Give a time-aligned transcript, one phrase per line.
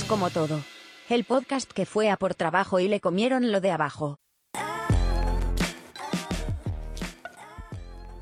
[0.00, 0.62] Es como todo.
[1.10, 4.18] El podcast que fue a por trabajo y le comieron lo de abajo.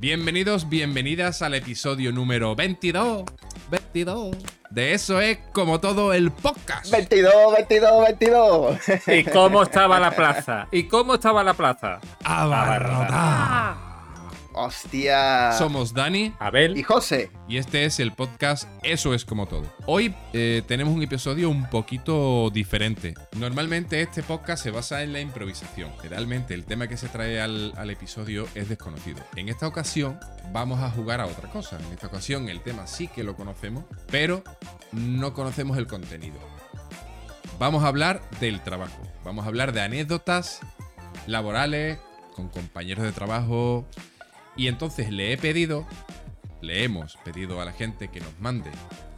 [0.01, 3.23] Bienvenidos, bienvenidas al episodio número 22.
[3.71, 4.37] 22.
[4.71, 6.91] De eso es como todo el podcast.
[6.91, 8.79] 22, 22, 22.
[9.07, 10.67] ¿Y cómo estaba la plaza?
[10.73, 12.01] ¿Y cómo estaba la plaza?
[12.25, 13.88] Abarrotada.
[14.61, 15.53] Hostia.
[15.53, 16.77] Somos Dani Abel.
[16.77, 17.31] Y José.
[17.47, 19.73] y este es el podcast Eso es como todo.
[19.87, 23.15] Hoy eh, tenemos un episodio un poquito diferente.
[23.37, 25.93] Normalmente este podcast se basa en la improvisación.
[26.03, 29.23] Realmente el tema que se trae al, al episodio es desconocido.
[29.37, 30.19] En esta ocasión
[30.53, 31.79] vamos a jugar a otra cosa.
[31.79, 34.43] En esta ocasión el tema sí que lo conocemos, pero
[34.91, 36.41] no conocemos el contenido.
[37.61, 39.01] Vamos a hablar del trabajo.
[39.25, 40.59] Vamos a hablar de anécdotas
[41.29, 42.01] laborales
[42.35, 43.87] con compañeros de trabajo.
[44.59, 45.87] Y entonces le he pedido,
[46.61, 48.71] le hemos pedido a la gente que nos mande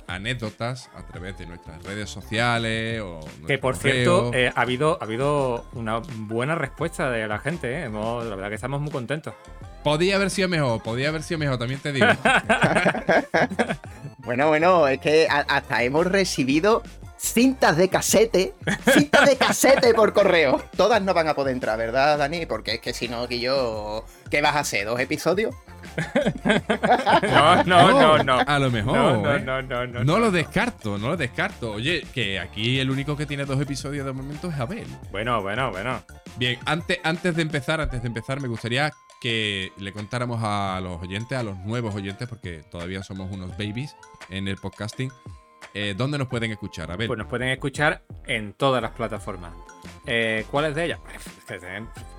[0.07, 3.93] anécdotas a través de nuestras redes sociales o Que por correo.
[3.95, 7.73] cierto, eh, ha, habido, ha habido una buena respuesta de la gente.
[7.73, 7.85] ¿eh?
[7.85, 9.35] Hemos- la verdad que estamos muy contentos.
[9.85, 12.07] Podía haber sido mejor, podía haber sido mejor, también te digo.
[14.19, 16.83] Bueno, bueno, es que hasta hemos recibido
[17.21, 18.55] cintas de casete.
[18.93, 20.63] Cintas de casete por correo.
[20.77, 22.47] Todas no van a poder entrar, ¿verdad, Dani?
[22.47, 24.05] Porque es que si no, que yo.
[24.31, 24.87] ¿Qué vas a hacer?
[24.87, 25.55] ¿Dos episodios?
[27.29, 28.39] No, no, no, no.
[28.47, 28.95] A lo mejor.
[28.95, 29.41] No, no, ¿eh?
[29.41, 30.31] no, no, no, No no, lo no.
[30.31, 31.73] descarto, no lo descarto.
[31.73, 34.87] Oye, que aquí el único que tiene dos episodios de momento es Abel.
[35.11, 36.03] Bueno, bueno, bueno.
[36.37, 41.01] Bien, antes, antes de empezar, antes de empezar, me gustaría que le contáramos a los
[41.03, 43.95] oyentes, a los nuevos oyentes, porque todavía somos unos babies
[44.31, 45.13] en el podcasting,
[45.75, 46.91] eh, ¿dónde nos pueden escuchar?
[46.91, 49.53] A ver, Pues nos pueden escuchar en todas las plataformas.
[50.07, 51.01] Eh, ¿Cuáles de ellas?
[51.05, 51.61] Pues,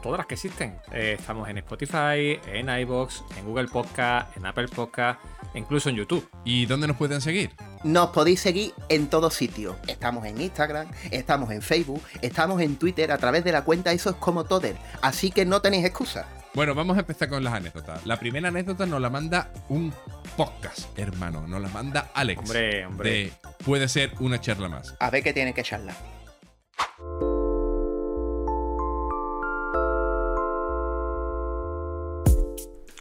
[0.01, 0.77] todas las que existen.
[0.91, 5.19] Eh, estamos en Spotify, en iBox, en Google Podcast, en Apple Podcast,
[5.53, 6.27] e incluso en YouTube.
[6.45, 7.51] ¿y dónde nos pueden seguir?
[7.83, 9.75] Nos podéis seguir en todos sitios.
[9.87, 14.11] Estamos en Instagram, estamos en Facebook, estamos en Twitter a través de la cuenta Eso
[14.11, 14.75] es como Toder.
[15.01, 16.27] Así que no tenéis excusa.
[16.53, 18.05] Bueno, vamos a empezar con las anécdotas.
[18.05, 19.93] La primera anécdota nos la manda un
[20.35, 21.47] podcast, hermano.
[21.47, 22.39] Nos la manda Alex.
[22.39, 23.09] Hombre, hombre.
[23.09, 23.33] De
[23.65, 24.95] Puede ser una charla más.
[24.99, 25.95] A ver qué tiene que charlar.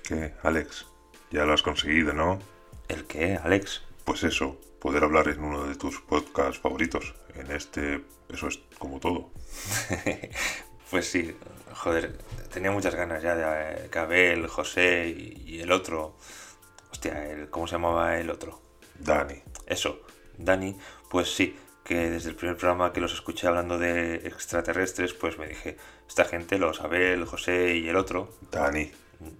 [0.04, 0.86] ¿Qué, Alex?
[1.30, 2.38] Ya lo has conseguido, ¿no?
[2.88, 3.82] ¿El qué, Alex?
[4.04, 7.14] Pues eso, poder hablar en uno de tus podcasts favoritos.
[7.34, 9.30] En este, eso es como todo.
[10.90, 11.36] Pues sí,
[11.72, 12.18] joder,
[12.52, 16.16] tenía muchas ganas ya de que Abel, José y, y el otro.
[16.90, 18.60] Hostia, el, ¿cómo se llamaba el otro?
[18.98, 20.00] Dani, Eso,
[20.44, 20.76] Dani,
[21.08, 25.48] pues sí, que desde el primer programa que los escuché hablando de extraterrestres, pues me
[25.48, 25.76] dije,
[26.08, 28.90] esta gente, los Abel, José y el otro, Dani,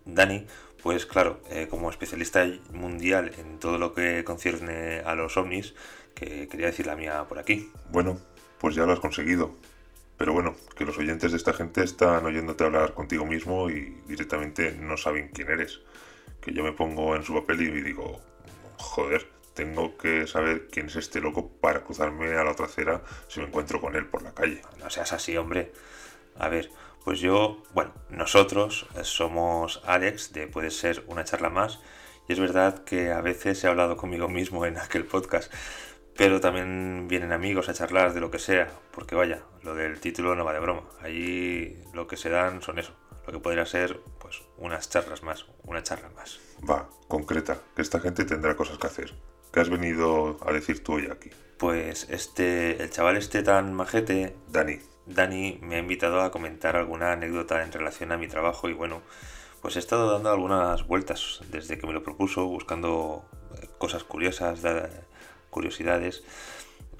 [0.05, 0.47] Dani,
[0.83, 5.75] pues claro, eh, como especialista mundial en todo lo que concierne a los ovnis,
[6.15, 7.71] que quería decir la mía por aquí.
[7.91, 8.19] bueno,
[8.59, 9.55] pues ya lo has conseguido.
[10.17, 14.73] Pero bueno, que los oyentes de esta gente están oyéndote hablar contigo mismo y directamente
[14.73, 15.81] no saben quién eres.
[16.43, 18.21] Que yo me pongo en su papel y digo,
[18.77, 19.27] joder,
[19.61, 23.47] tengo que saber quién es este loco para cruzarme a la otra acera si me
[23.47, 24.63] encuentro con él por la calle.
[24.79, 25.71] No seas así, hombre.
[26.39, 26.71] A ver,
[27.05, 31.79] pues yo, bueno, nosotros somos Alex de Puede ser una charla más.
[32.27, 35.53] Y es verdad que a veces he hablado conmigo mismo en aquel podcast.
[36.17, 38.71] Pero también vienen amigos a charlar de lo que sea.
[38.93, 40.85] Porque vaya, lo del título no va de broma.
[41.03, 42.95] Allí lo que se dan son eso.
[43.27, 45.45] Lo que podría ser, pues, unas charlas más.
[45.65, 46.41] Una charla más.
[46.69, 49.13] Va, concreta, que esta gente tendrá cosas que hacer.
[49.53, 51.31] ¿Qué has venido a decir tú hoy aquí?
[51.59, 57.13] Pues este, el chaval este tan majete, Dani, Dani me ha invitado a comentar alguna
[57.13, 59.03] anécdota en relación a mi trabajo y bueno,
[59.61, 63.25] pues he estado dando algunas vueltas desde que me lo propuso, buscando
[63.79, 64.89] cosas curiosas, da-
[65.51, 66.25] curiosidades,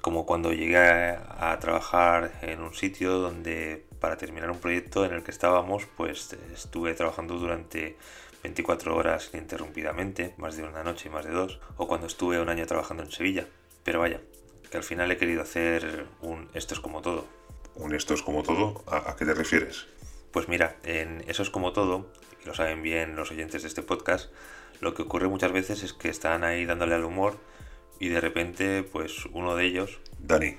[0.01, 5.13] como cuando llegué a, a trabajar en un sitio donde para terminar un proyecto en
[5.13, 7.97] el que estábamos, pues estuve trabajando durante
[8.43, 12.49] 24 horas ininterrumpidamente, más de una noche y más de dos, o cuando estuve un
[12.49, 13.47] año trabajando en Sevilla.
[13.83, 14.21] Pero vaya,
[14.69, 17.27] que al final he querido hacer un esto es como todo.
[17.75, 19.87] un esto es como todo, ¿a, a qué te refieres?
[20.31, 22.07] Pues mira, en Eso es como todo,
[22.43, 24.31] y lo saben bien los oyentes de este podcast,
[24.79, 27.37] lo que ocurre muchas veces es que están ahí dándole al humor
[27.99, 30.57] y de repente pues uno de ellos, Dani,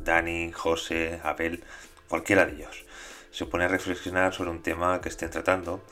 [0.00, 1.62] Dani, José, Abel,
[2.08, 2.84] cualquiera de ellos,
[3.30, 5.84] se pone a reflexionar sobre un tema que estén tratando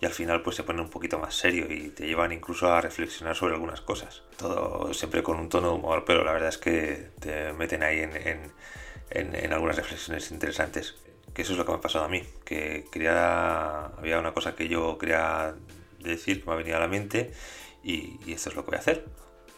[0.00, 2.80] y al final pues se pone un poquito más serio y te llevan incluso a
[2.80, 4.22] reflexionar sobre algunas cosas.
[4.38, 8.00] Todo siempre con un tono de humor, pero la verdad es que te meten ahí
[8.00, 8.16] en,
[9.10, 10.94] en- en- algunas reflexiones interesantes.
[11.34, 14.56] Que eso es lo que me ha pasado a mí, que quería, había una cosa
[14.56, 15.54] que yo quería
[16.00, 17.32] decir que me ha venido a la mente
[17.84, 19.04] y, y esto es lo que voy a hacer.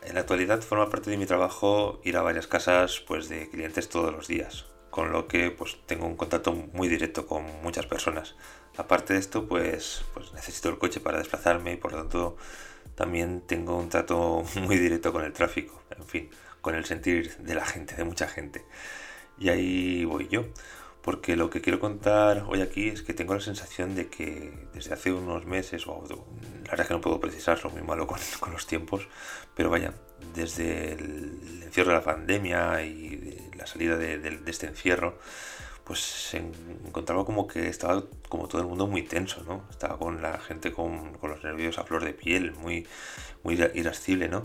[0.02, 3.88] En la actualidad forma parte de mi trabajo ir a varias casas pues, de clientes
[3.88, 8.36] todos los días, con lo que pues, tengo un contacto muy directo con muchas personas.
[8.76, 12.36] Aparte de esto, pues, pues necesito el coche para desplazarme y por lo tanto
[12.94, 16.30] también tengo un trato muy directo con el tráfico, en fin,
[16.60, 18.66] con el sentir de la gente, de mucha gente.
[19.38, 20.44] Y ahí voy yo
[21.00, 24.92] porque lo que quiero contar hoy aquí es que tengo la sensación de que desde
[24.92, 28.52] hace unos meses, o la verdad es que no puedo precisarlo, muy malo con, con
[28.52, 29.08] los tiempos,
[29.56, 29.94] pero vaya,
[30.34, 33.16] desde el encierro de la pandemia y
[33.62, 35.18] la salida de, este encierro,
[35.84, 39.64] pues se encontraba como que estaba como todo el mundo muy tenso, ¿no?
[39.70, 42.86] Estaba con la gente con, con los nervios a flor de piel, muy,
[43.42, 44.42] muy irascible, ¿no?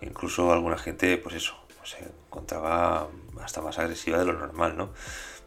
[0.00, 3.08] incluso alguna gente, pues eso, pues se encontraba
[3.42, 4.90] hasta más agresiva de lo normal, ¿no?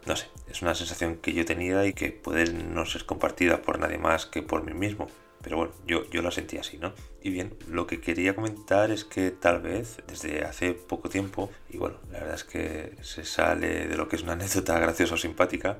[0.06, 3.78] No sé, es una sensación que yo tenía y que puede no ser compartida por
[3.78, 5.08] nadie más que por mí mismo.
[5.42, 6.92] Pero bueno, yo, yo la sentí así, ¿no?
[7.22, 11.78] Y bien, lo que quería comentar es que tal vez desde hace poco tiempo, y
[11.78, 15.18] bueno, la verdad es que se sale de lo que es una anécdota graciosa o
[15.18, 15.78] simpática,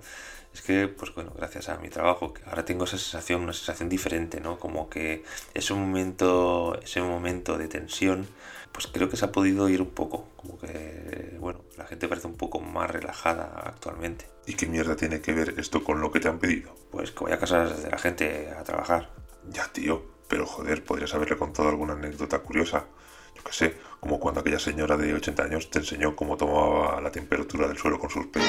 [0.52, 4.40] es que, pues bueno, gracias a mi trabajo, ahora tengo esa sensación, una sensación diferente,
[4.40, 4.58] ¿no?
[4.58, 5.24] Como que
[5.54, 8.26] ese momento, ese momento de tensión
[8.72, 10.28] pues creo que se ha podido ir un poco.
[10.36, 14.26] Como que, bueno, la gente parece un poco más relajada actualmente.
[14.46, 16.74] ¿Y qué mierda tiene que ver esto con lo que te han pedido?
[16.90, 19.10] Pues que voy a casa de la gente a trabajar.
[19.48, 22.86] Ya, tío, pero joder, podrías haberle contado alguna anécdota curiosa.
[23.34, 27.10] Yo qué sé, como cuando aquella señora de 80 años te enseñó cómo tomaba la
[27.10, 28.48] temperatura del suelo con sus pechos.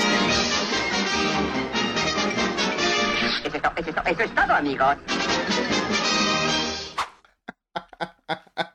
[4.06, 4.98] Eso es todo, amigos.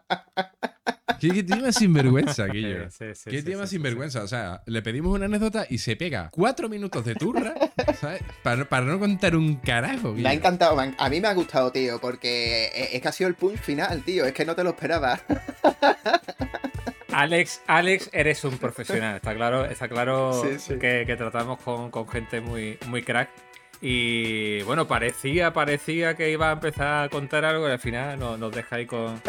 [1.20, 2.90] ¿Qué, qué más sinvergüenza, Guillo?
[2.90, 4.22] Sí, sí, ¿Qué sí, más sinvergüenza?
[4.22, 7.54] O sea, le pedimos una anécdota y se pega cuatro minutos de turra,
[8.00, 8.22] ¿sabes?
[8.42, 10.22] Para, para no contar un carajo, Guillo.
[10.22, 13.34] Me ha encantado, a mí me ha gustado, tío, porque es que ha sido el
[13.34, 14.24] punch final, tío.
[14.24, 15.20] Es que no te lo esperaba.
[17.12, 22.40] Alex, Alex, eres un profesional, está claro, está claro que, que, tratamos con, con gente
[22.40, 23.30] muy, muy crack
[23.80, 28.38] y bueno, parecía, parecía que iba a empezar a contar algo y al final nos,
[28.38, 29.20] nos deja ahí con,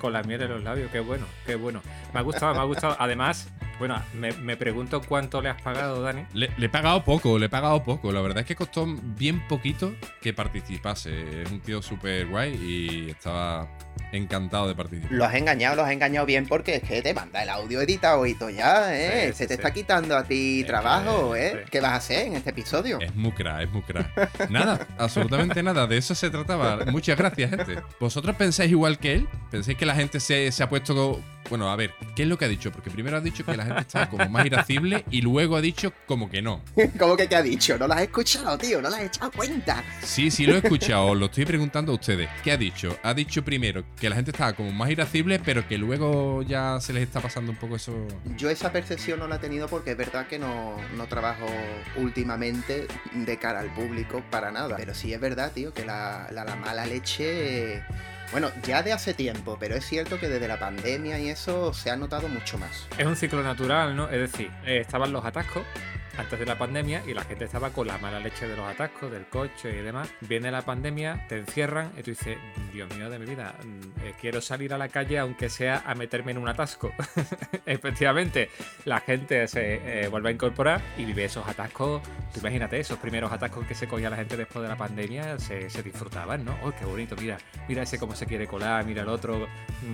[0.00, 0.90] con la miel en los labios.
[0.90, 1.82] Qué bueno, qué bueno.
[2.12, 2.96] Me ha gustado, me ha gustado.
[2.98, 3.48] Además,
[3.78, 6.24] bueno, me, me pregunto cuánto le has pagado, Dani.
[6.32, 8.10] Le, le, he pagado poco, le he pagado poco.
[8.10, 11.42] La verdad es que costó bien poquito que participase.
[11.42, 13.68] Es un tío súper guay y estaba
[14.12, 15.12] encantado de participar.
[15.12, 18.24] Lo has engañado, lo has engañado bien porque es que te manda el audio editado
[18.26, 19.28] y todo ya, ¿eh?
[19.32, 19.60] Sí, Se te sí.
[19.60, 21.64] está quitando a ti es trabajo, que, ¿eh?
[21.70, 23.00] ¿Qué vas a hacer en este episodio?
[23.00, 24.50] Es muy crack, es muy crack.
[24.50, 25.86] nada, absolutamente nada.
[25.86, 26.84] De eso se trataba.
[26.86, 27.82] Muchas gracias, gente.
[28.00, 29.28] ¿Vosotros pensáis igual que él?
[29.50, 32.44] ¿Pensáis que la gente se, se ha puesto bueno, a ver, ¿qué es lo que
[32.44, 32.72] ha dicho?
[32.72, 35.92] Porque primero ha dicho que la gente estaba como más irascible y luego ha dicho
[36.06, 36.60] como que no.
[36.98, 37.78] ¿Cómo que qué ha dicho?
[37.78, 39.84] No lo has escuchado, tío, no lo has echado cuenta.
[40.02, 42.28] Sí, sí lo he escuchado, os lo estoy preguntando a ustedes.
[42.42, 42.96] ¿Qué ha dicho?
[43.02, 46.92] Ha dicho primero que la gente estaba como más irascible, pero que luego ya se
[46.92, 47.94] les está pasando un poco eso.
[48.36, 51.46] Yo esa percepción no la he tenido porque es verdad que no, no trabajo
[51.96, 54.76] últimamente de cara al público para nada.
[54.76, 57.82] Pero sí es verdad, tío, que la, la, la mala leche
[58.32, 61.90] bueno, ya de hace tiempo, pero es cierto que desde la pandemia y eso se
[61.90, 62.86] ha notado mucho más.
[62.98, 64.08] Es un ciclo natural, ¿no?
[64.08, 65.62] Es decir, eh, estaban los atascos
[66.18, 69.10] antes de la pandemia y la gente estaba con la mala leche de los atascos,
[69.10, 70.08] del coche y demás.
[70.20, 72.38] Viene la pandemia, te encierran y tú dices,
[72.72, 73.54] Dios mío de mi vida,
[74.02, 76.92] eh, quiero salir a la calle aunque sea a meterme en un atasco.
[77.66, 78.50] Efectivamente,
[78.84, 82.02] la gente se eh, vuelve a incorporar y vive esos atascos.
[82.36, 86.44] Imagínate, esos primeros atascos que se cogía la gente después de la pandemia se, disfrutaban,
[86.44, 86.56] ¿no?
[86.62, 87.16] ¡Oh, qué bonito!
[87.16, 89.46] Mira, mira ese cómo se quiere colar, mira el otro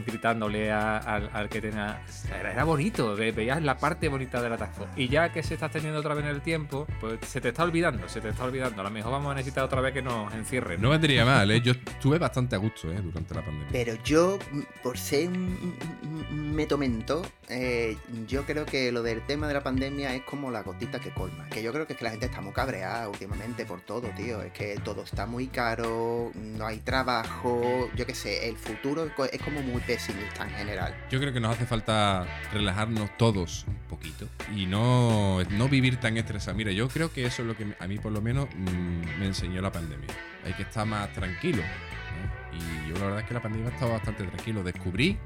[0.07, 2.03] gritándole a, al, al, que tenga...
[2.39, 4.87] Era, era bonito, veías la parte bonita del atasco.
[4.97, 7.65] Y ya que se está teniendo otra vez en el tiempo, pues se te está
[7.65, 8.81] olvidando, se te está olvidando.
[8.81, 10.81] A lo mejor vamos a necesitar otra vez que nos encierren.
[10.81, 11.61] No, no vendría mal, ¿eh?
[11.61, 13.01] Yo estuve bastante a gusto ¿eh?
[13.03, 13.69] durante la pandemia.
[13.73, 14.39] Pero yo,
[14.83, 17.97] por ser un metomento, eh,
[18.29, 21.49] yo creo que lo del tema de la pandemia es como la gotita que colma.
[21.49, 24.43] Que yo creo que es que la gente está muy cabreada últimamente por todo, tío.
[24.43, 29.43] Es que todo está muy caro, no hay trabajo, yo qué sé, el futuro es
[29.43, 30.95] como muy pesimista en general.
[31.11, 36.17] Yo creo que nos hace falta relajarnos todos un poquito y no, no vivir tan
[36.19, 36.57] estresados.
[36.57, 39.27] Mira, yo creo que eso es lo que a mí por lo menos mmm, me
[39.27, 40.09] enseñó la pandemia.
[40.45, 41.63] Hay que estar más tranquilo.
[41.63, 42.59] ¿no?
[42.59, 44.63] Y yo la verdad es que la pandemia ha estado bastante tranquilo.
[44.63, 45.17] Descubrí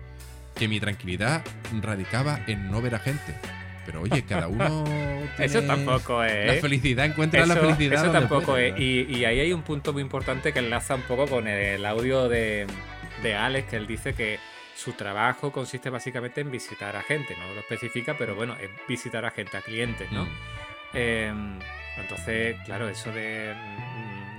[0.55, 1.45] que mi tranquilidad
[1.81, 3.35] radicaba en no ver a gente.
[3.85, 4.85] Pero oye, cada uno.
[5.39, 6.55] eso tampoco es.
[6.55, 8.05] La felicidad, encuentra eso, la felicidad.
[8.05, 8.79] Eso tampoco es.
[8.79, 12.29] Y, y, ahí hay un punto muy importante que enlaza un poco con el audio
[12.29, 12.67] de,
[13.23, 14.39] de Alex, que él dice que
[14.75, 17.37] su trabajo consiste básicamente en visitar a gente.
[17.37, 20.25] No lo especifica, pero bueno, es visitar a gente, a clientes, ¿no?
[20.25, 20.29] Mm.
[20.95, 21.33] Eh,
[21.97, 23.55] entonces, claro, eso de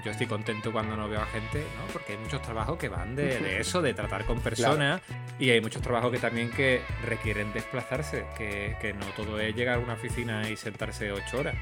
[0.07, 1.91] yo estoy contento cuando no veo a gente, ¿no?
[1.91, 5.01] Porque hay muchos trabajos que van de, de eso, de tratar con personas,
[5.37, 9.75] y hay muchos trabajos que también que requieren desplazarse, que, que no todo es llegar
[9.75, 11.55] a una oficina y sentarse ocho horas,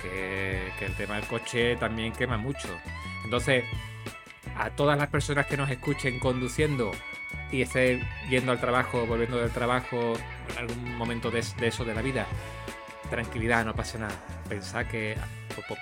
[0.00, 2.68] que, que el tema del coche también quema mucho.
[3.24, 3.64] Entonces,
[4.56, 6.92] a todas las personas que nos escuchen conduciendo
[7.52, 10.14] y estén yendo al trabajo, volviendo del trabajo,
[10.52, 12.26] en algún momento de, de eso de la vida,
[13.10, 14.12] tranquilidad, no pasa nada.
[14.48, 15.16] Pensad que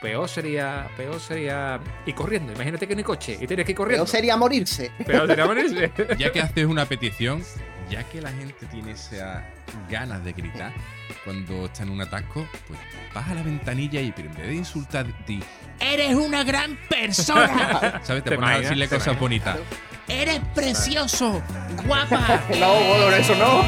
[0.00, 2.52] peor sería, peor sería ir corriendo.
[2.52, 4.04] Imagínate que no hay coche y tienes que ir corriendo.
[4.04, 4.90] Peor sería morirse.
[5.06, 5.92] Peor sería morirse.
[6.18, 7.42] Ya que haces una petición,
[7.90, 9.42] ya que la gente tiene esas
[9.88, 10.72] ganas de gritar
[11.24, 12.78] cuando está en un atasco, pues
[13.14, 15.42] baja la ventanilla y pero en vez de insultar, di
[15.80, 18.00] ¡Eres una gran persona!
[18.02, 18.24] ¿Sabes?
[18.24, 19.58] Te, Te pones a decirle te cosas bonitas.
[20.08, 21.42] ¡Eres precioso!
[21.86, 22.42] ¡Guapa!
[22.58, 23.64] No, bueno, eso no.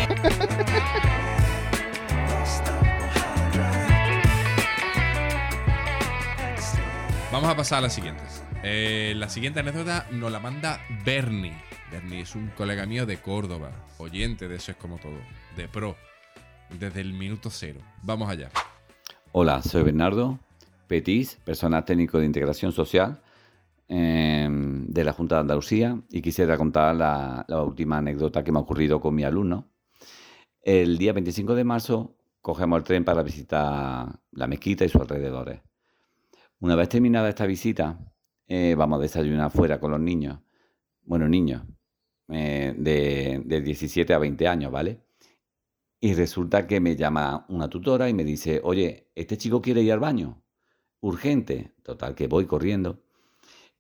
[7.32, 8.44] Vamos a pasar a las siguientes.
[8.64, 11.54] Eh, la siguiente anécdota nos la manda Bernie.
[11.92, 15.14] Bernie es un colega mío de Córdoba, oyente de Eso es como todo,
[15.56, 15.94] de pro,
[16.76, 17.78] desde el minuto cero.
[18.02, 18.50] Vamos allá.
[19.30, 20.40] Hola, soy Bernardo
[20.88, 23.22] Petis, personal técnico de integración social
[23.86, 28.58] eh, de la Junta de Andalucía y quisiera contar la, la última anécdota que me
[28.58, 29.68] ha ocurrido con mi alumno.
[30.62, 35.60] El día 25 de marzo cogemos el tren para visitar la mezquita y sus alrededores.
[36.60, 37.98] Una vez terminada esta visita,
[38.46, 40.40] eh, vamos a desayunar fuera con los niños.
[41.02, 41.62] Bueno, niños,
[42.28, 45.00] eh, de, de 17 a 20 años, ¿vale?
[46.00, 49.92] Y resulta que me llama una tutora y me dice, oye, este chico quiere ir
[49.92, 50.42] al baño.
[51.00, 51.72] Urgente.
[51.82, 53.02] Total, que voy corriendo.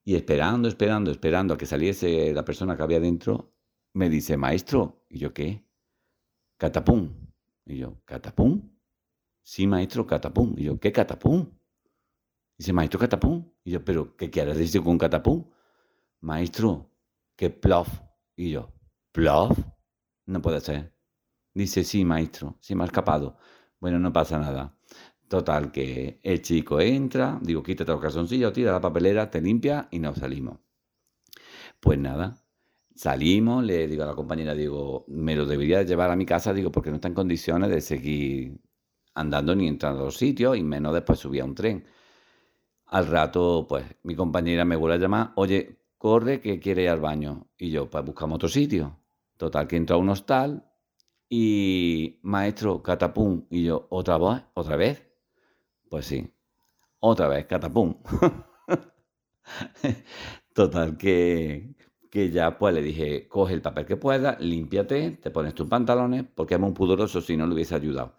[0.02, 3.52] Y esperando, esperando, esperando a que saliese la persona que había dentro,
[3.92, 5.04] me dice, maestro.
[5.10, 5.64] Y yo, ¿qué?
[6.56, 7.10] Catapum.
[7.66, 8.70] Y yo, ¿catapum?
[9.42, 10.54] Sí, maestro, catapum.
[10.56, 11.59] Y yo, ¿qué catapum?
[12.60, 13.42] Dice, maestro, catapum.
[13.64, 15.46] Y yo, ¿pero qué quieres decir con catapum?
[16.20, 16.90] Maestro,
[17.34, 17.88] que plof.
[18.36, 18.74] Y yo,
[19.12, 19.58] ¿plof?
[20.26, 20.94] No puede ser.
[21.54, 23.38] Dice, sí, maestro, se me ha escapado.
[23.80, 24.76] Bueno, no pasa nada.
[25.26, 29.98] Total, que el chico entra, digo, quítate los calzoncillos, tira la papelera, te limpia y
[29.98, 30.58] nos salimos.
[31.80, 32.44] Pues nada,
[32.94, 36.70] salimos, le digo a la compañera, digo, me lo debería llevar a mi casa, digo,
[36.70, 38.60] porque no está en condiciones de seguir
[39.14, 41.86] andando ni entrando a los sitios y menos después subir a un tren.
[42.96, 47.00] Al rato, pues mi compañera me vuelve a llamar, oye, corre que quiere ir al
[47.00, 47.46] baño.
[47.58, 48.98] Y yo, pues buscamos otro sitio.
[49.36, 50.64] Total, que entra a un hostal
[51.28, 53.46] y maestro, catapum.
[53.50, 54.42] Y yo, ¿otra vez?
[54.54, 55.06] ¿Otra vez?
[55.90, 56.30] Pues sí,
[57.00, 57.96] otra vez, catapum.
[60.54, 61.74] Total, que,
[62.10, 66.24] que ya pues le dije, coge el papel que puedas, límpiate, te pones tus pantalones,
[66.34, 68.14] porque es muy pudoroso si no le hubiese ayudado.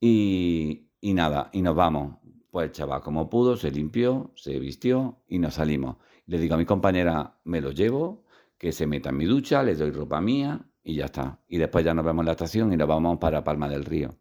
[0.00, 2.16] Y, y nada, y nos vamos.
[2.62, 5.96] El chaval como pudo, se limpió, se vistió y nos salimos.
[6.26, 8.24] Le digo a mi compañera, me lo llevo,
[8.58, 11.40] que se meta en mi ducha, le doy ropa mía y ya está.
[11.48, 14.14] Y después ya nos vemos en la estación y nos vamos para Palma del Río.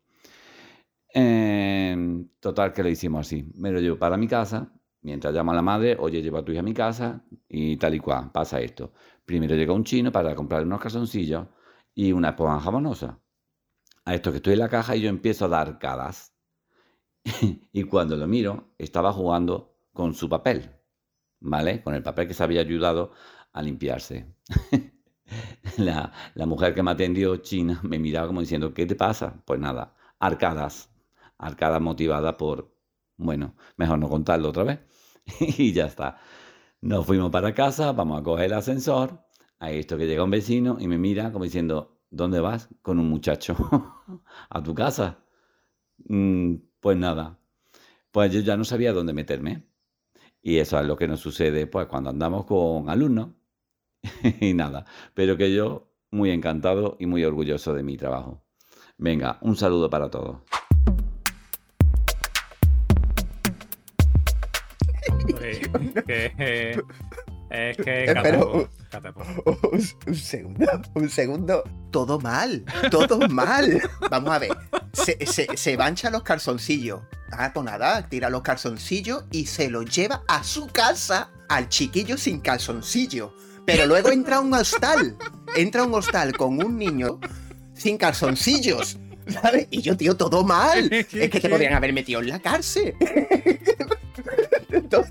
[2.39, 3.51] Total que lo hicimos así.
[3.55, 6.51] Me lo llevo para mi casa, mientras llamo a la madre, oye, lleva a tu
[6.51, 8.93] hija a mi casa y tal y cual, pasa esto.
[9.25, 11.47] Primero llega un chino para comprarle unos calzoncillos
[11.93, 13.19] y una esponja jabonosa.
[14.05, 16.36] A esto que estoy en la caja y yo empiezo a dar arcadas.
[17.73, 20.71] y cuando lo miro, estaba jugando con su papel,
[21.39, 21.83] ¿vale?
[21.83, 23.11] Con el papel que se había ayudado
[23.53, 24.35] a limpiarse.
[25.77, 29.41] la, la mujer que me atendió, china, me miraba como diciendo, ¿qué te pasa?
[29.45, 30.91] Pues nada, arcadas,
[31.37, 32.73] arcadas motivadas por,
[33.17, 34.79] bueno, mejor no contarlo otra vez.
[35.39, 36.19] y ya está.
[36.81, 39.23] Nos fuimos para casa, vamos a coger el ascensor.
[39.59, 42.69] A esto que llega un vecino y me mira como diciendo, ¿dónde vas?
[42.83, 43.55] Con un muchacho.
[44.49, 45.19] ¿A tu casa?
[46.87, 47.37] "Mm, pues nada.
[48.11, 49.63] Pues yo ya no sabía dónde meterme.
[50.41, 53.31] Y eso es lo que nos sucede pues cuando andamos con alumnos.
[54.41, 54.85] y nada.
[55.13, 58.41] Pero que yo muy encantado y muy orgulloso de mi trabajo.
[58.97, 60.37] Venga, un saludo para todos.
[66.07, 66.79] Que,
[67.49, 68.67] es que Eh,
[70.07, 71.63] un segundo, un segundo.
[71.91, 73.81] Todo mal, todo mal.
[74.11, 74.51] Vamos a ver.
[74.93, 77.01] Se, se, se mancha los calzoncillos.
[77.31, 82.17] Ah, pues nada, tira los calzoncillos y se los lleva a su casa al chiquillo
[82.17, 83.33] sin calzoncillo.
[83.65, 85.17] Pero luego entra un hostal.
[85.55, 87.19] Entra un hostal con un niño
[87.73, 88.97] sin calzoncillos.
[89.27, 89.67] ¿Sabes?
[89.71, 90.89] Y yo, tío, todo mal.
[90.93, 92.95] Es que te podrían haber metido en la cárcel.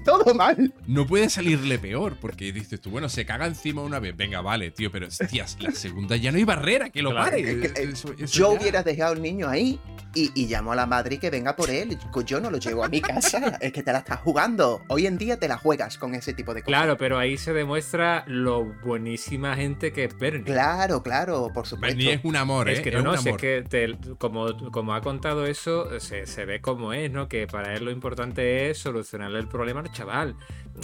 [0.07, 0.73] todo, mal.
[0.87, 4.17] No puede salirle peor, porque dices tú, bueno, se caga encima una vez.
[4.17, 7.41] Venga, vale, tío, pero hostias, la segunda ya no hay barrera que lo Claro, pare.
[7.41, 9.79] Es que, eh, Eso- eso yo ya- hubiera dejado al niño ahí
[10.15, 11.99] y, y llamo a la madre y que venga por él.
[12.25, 13.27] Yo no lo llevo a mi casa.
[13.61, 14.81] Es que te la estás jugando.
[14.89, 16.69] Hoy en día te la juegas con ese tipo de cosas.
[16.79, 20.45] Claro, pero ahí se demuestra lo buenísima gente que es Bernie.
[20.45, 21.97] Claro, claro, por supuesto.
[21.97, 22.83] Bernie es un amor, Es ¿eh?
[22.83, 26.27] que es no, no, un si es que te- como, como ha contado eso, se,
[26.27, 27.29] se ve como es, ¿no?
[27.29, 30.37] Que para él lo importante es solucionarle el problema al chaval.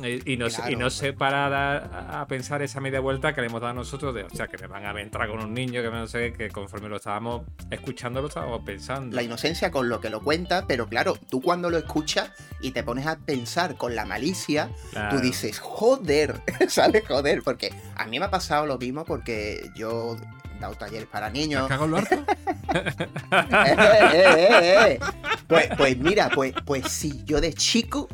[0.02, 0.78] Y, y no, se- y Claro.
[0.78, 4.14] no se para a, dar- a pensar esa media vuelta que le hemos dado nosotros
[4.14, 6.48] de, o sea, que me van a entrar con un niño, que no sé, que
[6.48, 9.14] conforme lo estábamos escuchando, lo estábamos pensando.
[9.14, 12.82] La inocencia con lo que lo cuenta, pero claro, tú cuando lo escuchas y te
[12.82, 15.16] pones a pensar con la malicia, Claro.
[15.18, 17.02] tú dices, joder, ¿sabes?
[17.06, 20.16] Joder, porque a mí me ha pasado lo mismo porque yo
[20.62, 21.70] dado talleres para ¿Te niños.
[21.70, 22.16] en lo harto?
[22.72, 25.00] Eh, eh, eh, eh.
[25.46, 28.08] Pues, pues mira, pues, pues sí, yo de chico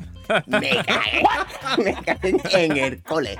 [0.46, 1.22] me cagué,
[1.84, 3.36] me cagué en el cole.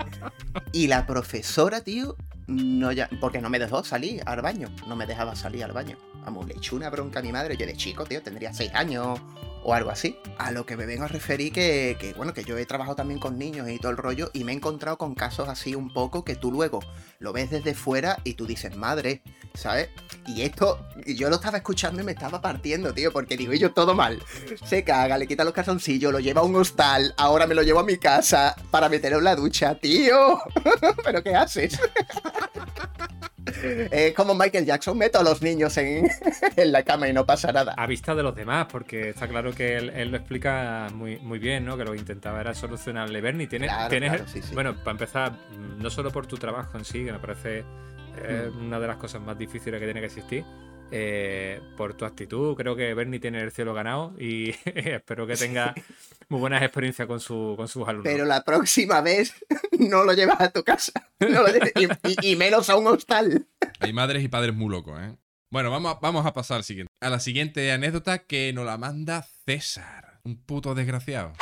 [0.72, 5.06] Y la profesora, tío, no ya, porque no me dejó salir al baño, no me
[5.06, 5.96] dejaba salir al baño.
[6.24, 9.18] Vamos, le echó una bronca a mi madre, yo de chico, tío, tendría seis años
[9.62, 10.18] o algo así.
[10.38, 13.20] A lo que me vengo a referir que, que, bueno, que yo he trabajado también
[13.20, 16.24] con niños y todo el rollo y me he encontrado con casos así un poco
[16.24, 16.80] que tú luego
[17.18, 19.22] lo ves desde fuera y tú dices, madre,
[19.54, 19.88] ¿sabes?
[20.26, 23.94] Y esto, yo lo estaba escuchando y me estaba partiendo, tío, porque digo, yo todo
[23.94, 24.22] mal.
[24.64, 27.80] Se caga, le quita los calzoncillos, lo lleva a un hostal, ahora me lo llevo
[27.80, 30.40] a mi casa para meterlo en la ducha, tío.
[31.04, 31.78] ¿Pero qué haces?
[33.90, 36.08] Es como Michael Jackson, meto a los niños en,
[36.56, 37.74] en la cama y no pasa nada.
[37.76, 41.38] a vista de los demás, porque está claro que él, él lo explica muy, muy
[41.38, 41.76] bien, ¿no?
[41.76, 43.20] Que lo que intentaba era solucionarle.
[43.20, 44.54] Bernie, tienes, Claro, tienes claro, sí, sí.
[44.54, 45.32] bueno, para empezar,
[45.78, 47.64] no solo por tu trabajo en sí, que me parece
[48.20, 48.66] eh, Mm.
[48.66, 50.44] una de las cosas más difíciles que tiene que existir,
[50.90, 55.74] eh, por tu actitud, creo que Bernie tiene el cielo ganado y espero que tenga
[56.28, 58.10] muy buenas experiencias con, su, con sus alumnos.
[58.12, 59.34] Pero la próxima vez
[59.78, 60.92] no lo llevas a tu casa.
[61.20, 63.46] No lo lleves- y, y- y menos a un hostal.
[63.80, 65.16] Hay madres y padres muy locos, ¿eh?
[65.50, 66.92] Bueno, vamos a, vamos a pasar al siguiente.
[67.00, 70.20] A la siguiente anécdota que nos la manda César.
[70.24, 71.32] Un puto desgraciado.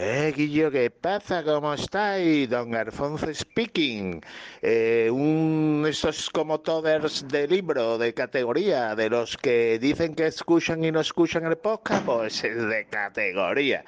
[0.00, 1.42] Eh, Guillo, ¿qué pasa?
[1.42, 2.48] ¿Cómo estáis?
[2.48, 4.20] Don Alfonso speaking.
[4.62, 10.84] Eh, un esos como todos de libro, de categoría, de los que dicen que escuchan
[10.84, 13.82] y no escuchan el podcast, pues es de categoría.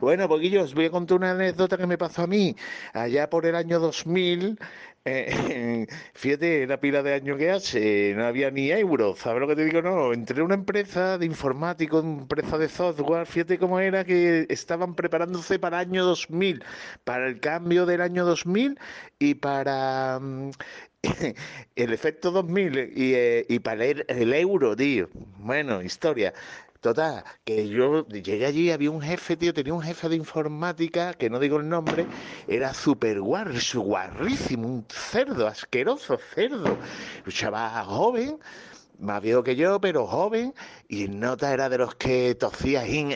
[0.00, 2.56] Bueno, pues Guillo, os voy a contar una anécdota que me pasó a mí
[2.92, 4.58] allá por el año 2000.
[5.04, 9.56] Eh, fíjate la pila de años que hace, no había ni euros, ¿sabes lo que
[9.56, 9.82] te digo?
[9.82, 14.46] No, entré a una empresa de informático, una empresa de software, fíjate cómo era que
[14.48, 16.62] estaban preparándose para el año 2000,
[17.02, 18.78] para el cambio del año 2000
[19.18, 20.50] y para mm,
[21.76, 25.08] el efecto 2000 y, eh, y para el, el euro, tío.
[25.38, 26.32] Bueno, historia.
[26.82, 31.30] Total, que yo llegué allí, había un jefe, tío, tenía un jefe de informática, que
[31.30, 32.08] no digo el nombre,
[32.48, 36.78] era súper guarrísimo, un cerdo, asqueroso cerdo.
[37.24, 38.38] Un chaval joven,
[39.02, 40.54] más viejo que yo, pero joven,
[40.88, 43.14] y en nota era de los que tosía y,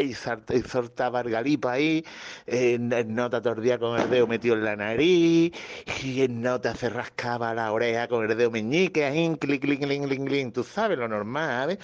[0.00, 2.04] y, salta- y soltaba el galipo ahí,
[2.46, 5.52] en nota tordía con el dedo metido en la nariz,
[6.02, 10.02] y en nota se rascaba la oreja con el dedo meñique, ahí, clic, clic, clic,
[10.04, 11.78] clic, clic, tú sabes, lo normal, ¿ves?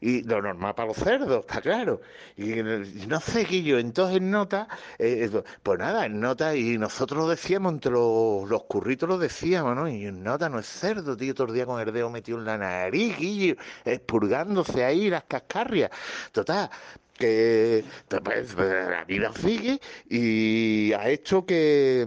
[0.00, 2.00] Y lo normal para los cerdos, está claro.
[2.36, 5.30] Y, y no sé, Guillo, entonces en nota, eh,
[5.62, 9.88] pues nada, en nota, y nosotros lo decíamos, entre los, los curritos lo decíamos, ¿no?
[9.88, 12.56] Y en nota no es cerdo, tío, todo el con el dedo metido en la
[12.60, 15.90] nariz, Guillo, expurgándose ahí las cascarrias.
[16.32, 16.70] Total,
[17.18, 17.84] que
[18.24, 22.06] pues, la vida sigue y ha hecho que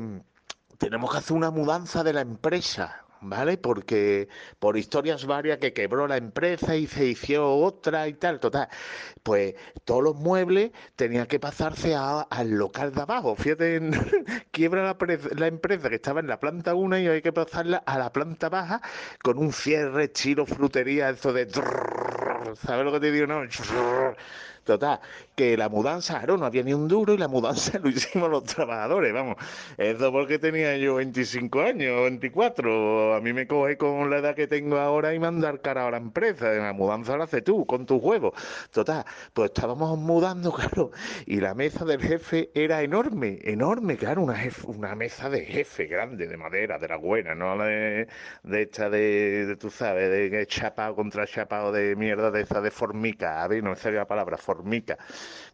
[0.77, 3.02] tenemos que hacer una mudanza de la empresa.
[3.25, 3.57] ¿Vale?
[3.57, 4.27] Porque
[4.59, 8.67] por historias varias que quebró la empresa y se hizo otra y tal, total.
[9.23, 9.55] Pues
[9.85, 13.35] todos los muebles tenían que pasarse a- al local de abajo.
[13.35, 13.79] Fíjate,
[14.51, 17.77] quiebra la, pre- la empresa que estaba en la planta 1 y hay que pasarla
[17.85, 18.81] a la planta baja
[19.23, 21.47] con un cierre chino frutería, eso de...
[22.65, 23.27] ¿Sabes lo que te digo?
[23.27, 23.43] No.
[24.63, 24.99] Total,
[25.35, 28.43] que la mudanza, claro, no había ni un duro y la mudanza lo hicimos los
[28.45, 29.35] trabajadores, vamos.
[29.77, 33.13] Eso porque tenía yo 25 años, 24.
[33.15, 35.97] A mí me coge con la edad que tengo ahora y mandar cara a la
[35.97, 36.49] empresa.
[36.51, 38.33] La mudanza la haces tú, con tus huevos.
[38.71, 40.91] Total, pues estábamos mudando, claro,
[41.25, 45.85] y la mesa del jefe era enorme, enorme, claro, una, jef- una mesa de jefe
[45.87, 48.07] grande, de madera, de la buena, no de,
[48.43, 52.71] de esta de, de, tú sabes, de chapado contra chapado de mierda de esa de
[52.71, 54.52] formica, a ver, no me salía la palabra, formica,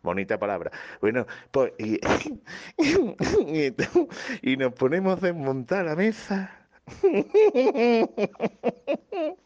[0.01, 0.71] bonita palabra.
[1.01, 1.73] Bueno, pues,
[4.41, 6.55] y, nos ponemos a desmontar la mesa.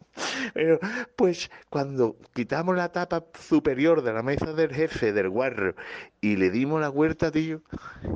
[1.16, 5.76] Pues cuando quitamos la tapa superior de la mesa del jefe, del guarro,
[6.22, 7.62] y le dimos la vuelta, tío,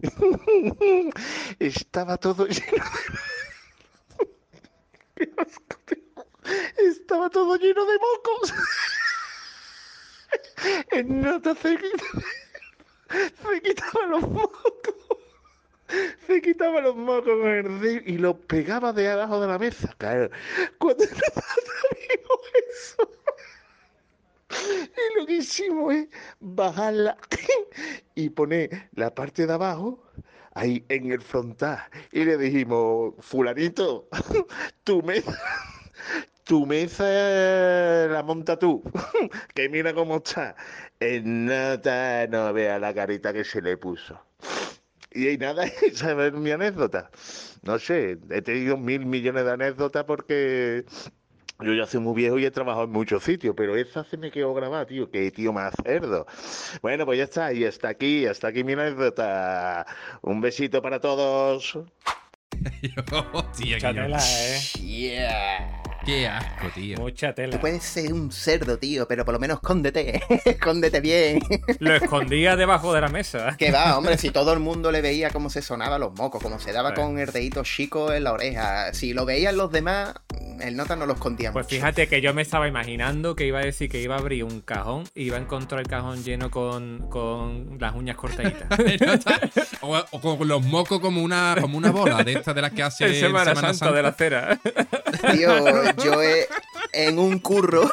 [1.59, 2.83] estaba todo lleno
[5.17, 5.31] de...
[6.77, 8.53] Estaba todo lleno de mocos.
[10.91, 11.77] En nota se
[13.61, 14.95] quitaba, los mocos.
[16.25, 19.93] Se quitaba los mocos con el dedo y los pegaba de abajo de la mesa.
[19.97, 20.29] Claro,
[20.77, 21.03] cuando
[22.73, 23.11] eso,
[24.49, 26.07] y lo que hicimos es
[26.39, 27.17] bajarla
[28.15, 30.03] y poner la parte de abajo
[30.53, 31.79] ahí en el frontal.
[32.11, 34.07] Y le dijimos, fulanito,
[34.83, 35.37] tu mesa,
[36.47, 37.03] tu mesa
[38.07, 38.81] la monta tú,
[39.53, 40.55] que mira cómo está.
[40.99, 44.19] En nota no vea la carita que se le puso.
[45.11, 47.11] Y ahí nada, esa es mi anécdota.
[47.63, 50.85] No sé, he tenido mil millones de anécdotas porque
[51.59, 54.31] yo ya soy muy viejo y he trabajado en muchos sitios, pero esa se me
[54.31, 55.11] quedó grabada, tío.
[55.11, 56.27] Qué tío más cerdo.
[56.81, 59.85] Bueno, pues ya está, y hasta aquí, hasta aquí mi anécdota.
[60.21, 61.77] Un besito para todos.
[63.33, 64.59] Hostia, Mucha tela, ¿eh?
[64.81, 65.81] Yeah.
[66.05, 66.97] Qué asco, tío.
[66.99, 67.59] Mucha Tú tela.
[67.59, 70.21] puedes ser un cerdo, tío, pero por lo menos escóndete.
[70.45, 71.41] escóndete bien.
[71.79, 73.57] Lo escondía debajo de la mesa.
[73.57, 76.59] Que va, hombre, si todo el mundo le veía cómo se sonaba los mocos, cómo
[76.59, 78.93] se daba con el dedito chico en la oreja.
[78.93, 80.13] Si lo veían los demás,
[80.61, 81.75] el nota no lo escondía Pues mucho.
[81.75, 84.61] fíjate que yo me estaba imaginando que iba a decir que iba a abrir un
[84.61, 88.67] cajón y iba a encontrar el cajón lleno con, con las uñas cortaditas.
[89.81, 92.83] o, o con los mocos como una, como una bola de estas de las que
[92.83, 94.59] hace en en Semana, Santa, de la cera.
[95.31, 96.47] Tío, yo he-
[96.93, 97.89] en un curro,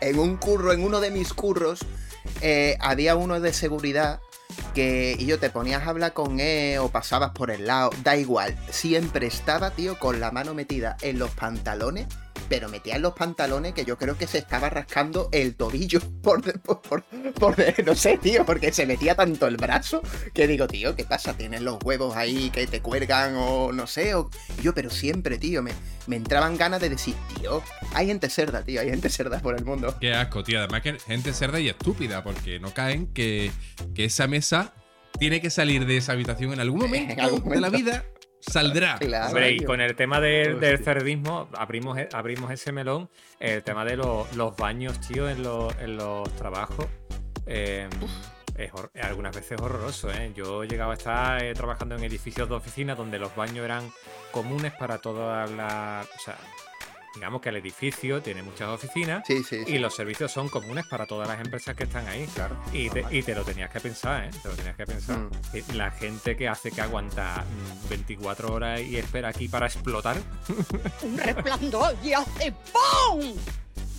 [0.00, 1.80] en un curro, en uno de mis curros,
[2.40, 4.20] eh, había uno de seguridad
[4.74, 8.16] que y yo te ponías a hablar con él o pasabas por el lado, da
[8.16, 12.06] igual, siempre estaba, tío, con la mano metida en los pantalones,
[12.48, 16.42] pero metía en los pantalones que yo creo que se estaba rascando el tobillo por,
[16.42, 20.02] de- por, por- por de- no sé, tío, porque se metía tanto el brazo
[20.34, 21.34] que digo, tío, ¿qué pasa?
[21.36, 24.14] ¿Tienes los huevos ahí que te cuelgan o no sé?
[24.14, 24.30] O...
[24.62, 25.72] Yo, pero siempre, tío, me,
[26.06, 27.62] me entraban ganas de decir, tío,
[27.94, 29.96] hay gente cerda, tío, hay gente cerda por el mundo.
[30.00, 30.58] Qué asco, tío.
[30.58, 33.50] Además que gente cerda y estúpida, porque no caen que,
[33.94, 34.74] que esa mesa
[35.18, 38.04] tiene que salir de esa habitación en algún momento, En algún de la vida.
[38.40, 38.96] Saldrá.
[38.98, 43.08] Claro, Hombre, y con el tema del, del cerdismo, abrimos, e- abrimos ese melón.
[43.40, 46.86] El tema de los, los baños, tío, en los, en los trabajos.
[47.46, 47.88] eh,
[48.56, 50.32] es hor- algunas veces horroroso, ¿eh?
[50.34, 53.88] Yo llegaba a estar eh, trabajando en edificios de oficina donde los baños eran
[54.32, 56.06] comunes para todas las.
[56.06, 56.36] O sea,
[57.14, 59.72] digamos que el edificio tiene muchas oficinas Sí, sí, sí.
[59.74, 62.26] y los servicios son comunes para todas las empresas que están ahí.
[62.34, 62.56] Claro.
[62.72, 64.30] Y te, y te lo tenías que pensar, ¿eh?
[64.42, 65.18] Te lo tenías que pensar.
[65.18, 65.30] Mm.
[65.54, 67.44] Y La gente que hace que aguanta
[67.84, 70.16] mm, 24 horas y espera aquí para explotar.
[71.02, 73.34] Un resplandor y hace ¡pum!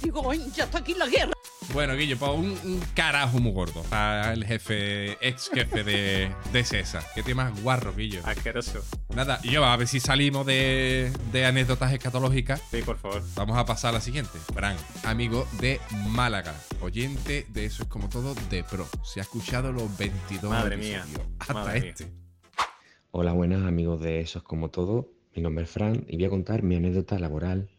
[0.02, 1.34] Digo, "Ay, ya está aquí la guerra.
[1.74, 7.04] Bueno, Guillo, pues un, un carajo muy gordo al jefe, ex jefe de, de César.
[7.14, 8.22] Qué más guarro, Guillo.
[8.26, 8.84] Asqueroso.
[9.16, 12.60] Nada, yo a ver si salimos de, de anécdotas escatológicas.
[12.72, 13.22] Sí, por favor.
[13.36, 14.32] Vamos a pasar a la siguiente.
[14.52, 18.88] Fran, amigo de Málaga, oyente de Eso es como todo de pro.
[19.04, 21.28] Se ha escuchado los 22 Madre mía, episodios.
[21.38, 21.90] Hasta madre mía.
[21.92, 22.12] este.
[23.12, 25.12] Hola, buenas amigos de Eso es como todo.
[25.36, 27.70] Mi nombre es Fran y voy a contar mi anécdota laboral.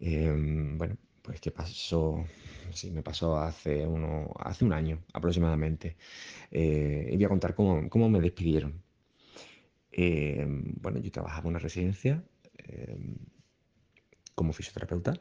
[0.00, 0.32] Eh,
[0.76, 0.96] bueno,
[1.30, 2.24] pues que pasó,
[2.72, 5.96] sí, me pasó hace, uno, hace un año aproximadamente.
[6.50, 8.82] Eh, y voy a contar cómo, cómo me despidieron.
[9.92, 10.44] Eh,
[10.80, 12.24] bueno, yo trabajaba en una residencia
[12.58, 12.96] eh,
[14.34, 15.12] como fisioterapeuta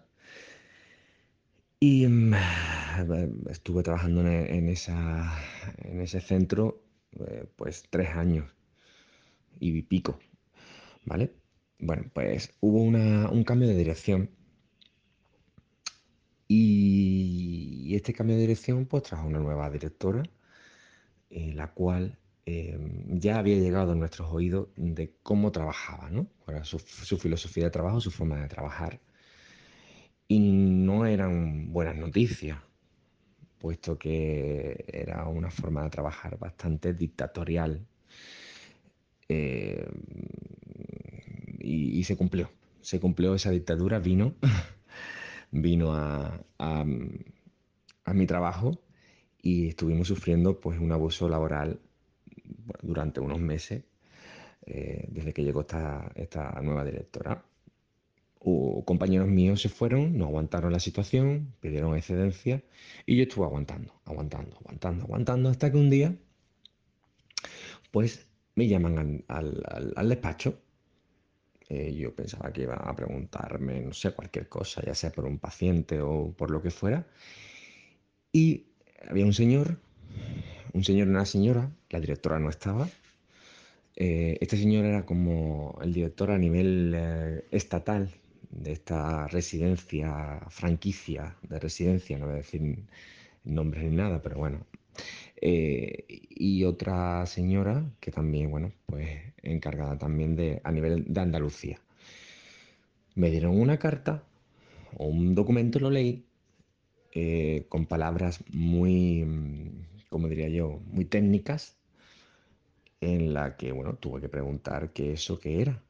[1.80, 2.34] y mm,
[3.50, 5.32] estuve trabajando en, en esa,
[5.78, 6.84] en ese centro
[7.20, 8.54] eh, pues tres años
[9.60, 10.20] y pico,
[11.06, 11.34] ¿vale?
[11.80, 14.32] Bueno, pues hubo una- un cambio de dirección
[16.52, 20.24] y, este cambio de dirección pues trajo una nueva directora,
[21.30, 26.28] la cual eh, ya había llegado a nuestros oídos de cómo trabajaba, ¿no?
[26.64, 26.80] Su,
[27.20, 29.00] filosofía de trabajo, su forma de trabajar.
[30.28, 32.58] Y no eran buenas noticias,
[33.60, 37.86] puesto que era una forma de trabajar bastante dictatorial.
[39.28, 39.76] Y,
[42.00, 42.50] y se cumplió,
[42.82, 44.34] se cumplió esa dictadura, vino,
[45.52, 46.86] vino a, a-
[48.06, 48.80] a mi trabajo
[49.42, 51.80] y estuvimos sufriendo pues un abuso laboral
[52.82, 53.84] durante unos meses
[54.66, 57.44] eh, desde que llegó esta, esta nueva directora.
[58.86, 62.64] Compañeros míos se fueron, no aguantaron la situación, pidieron excedencia
[63.06, 66.16] y yo estuve aguantando, aguantando, aguantando, aguantando hasta que un día
[67.92, 70.60] pues me llaman al- al- al despacho
[71.70, 75.38] Eh, yo pensaba que iba a preguntarme, no sé, cualquier cosa, ya sea por un
[75.38, 77.06] paciente o por lo que fuera.
[78.32, 78.66] Y
[79.08, 79.78] había un señor,
[80.74, 82.90] un señor y una señora, la directora no estaba.
[83.96, 88.10] Eh, este señor era como el director a nivel eh, estatal
[88.50, 92.62] de esta residencia, franquicia de residencia, no voy a decir
[93.44, 94.66] nombres ni nada, pero bueno.
[95.42, 99.10] Eh, y otra señora que también, bueno, pues
[99.44, 101.80] encargada también de, a nivel de Andalucía.
[103.16, 104.24] Me dieron una carta
[104.98, 106.26] o un documento, lo leí,
[107.14, 109.26] eh, con palabras muy,
[110.10, 111.78] como diría yo, muy técnicas,
[113.02, 115.82] en la que, bueno, tuve que preguntar qué eso qué era.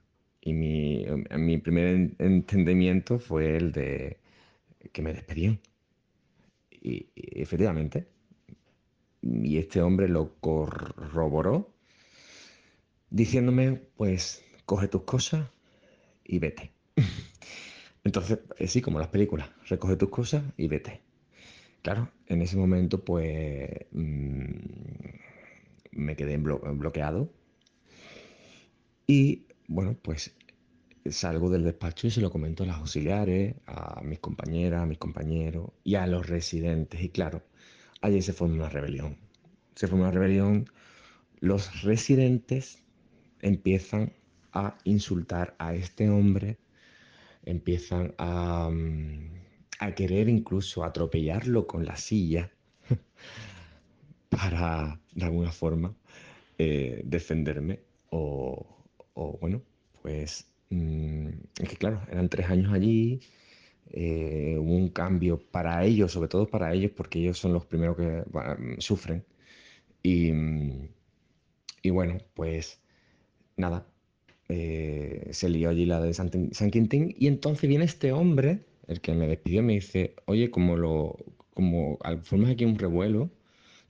[0.42, 1.06] Y mi,
[1.38, 4.18] mi primer en- entendimiento fue el de
[4.94, 5.60] que me despedían.
[6.82, 8.08] Y efectivamente,
[9.22, 11.74] y este hombre lo corroboró
[13.10, 15.50] diciéndome, pues, coge tus cosas
[16.26, 16.74] y vete.
[18.04, 21.02] Entonces, eh, sí, como las películas, recoge tus cosas y vete.
[21.84, 24.50] Claro, en ese momento, pues, mm,
[25.92, 27.30] me quedé blo- bloqueado
[29.08, 30.36] y, bueno, pues
[31.10, 34.98] salgo del despacho y se lo comento a las auxiliares, a mis compañeras, a mis
[35.00, 37.02] compañeros y a los residentes.
[37.02, 37.44] Y claro,
[38.02, 39.18] allí se forma una rebelión.
[39.76, 40.70] Se forma una rebelión.
[41.40, 42.84] Los residentes
[43.42, 44.14] empiezan
[44.52, 46.58] a insultar a este hombre,
[47.46, 49.40] empiezan a, mm,
[49.80, 52.52] a querer incluso atropellarlo con la silla
[54.30, 55.96] para, de alguna forma,
[56.58, 58.66] eh, defenderme o,
[59.14, 59.62] o, bueno,
[60.02, 61.28] pues mm,
[61.62, 63.22] es que claro, eran tres años allí,
[63.91, 68.23] eh, un cambio para ellos, sobre todo para ellos, porque ellos son los primeros que
[68.80, 69.23] sufren.
[70.04, 70.32] Y,
[71.82, 72.82] y bueno, pues
[73.58, 73.86] nada,
[74.49, 76.30] eh, se lió allí la de San,
[76.71, 81.17] Quintín y entonces viene este hombre, el que me despidió, me dice, oye, como lo,
[81.54, 83.30] como formamos aquí un revuelo,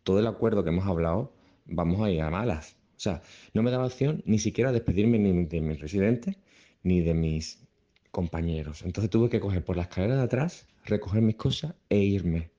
[0.04, 1.34] todo el acuerdo que hemos hablado,
[1.66, 2.76] vamos a ir a malas.
[2.98, 3.22] O sea,
[3.54, 6.36] no me daba opción ni siquiera despedirme ni de mis residentes
[6.84, 7.60] ni de mis
[8.12, 8.84] compañeros.
[8.84, 12.52] Entonces tuve que coger por la escalera de atrás, recoger mis cosas e irme.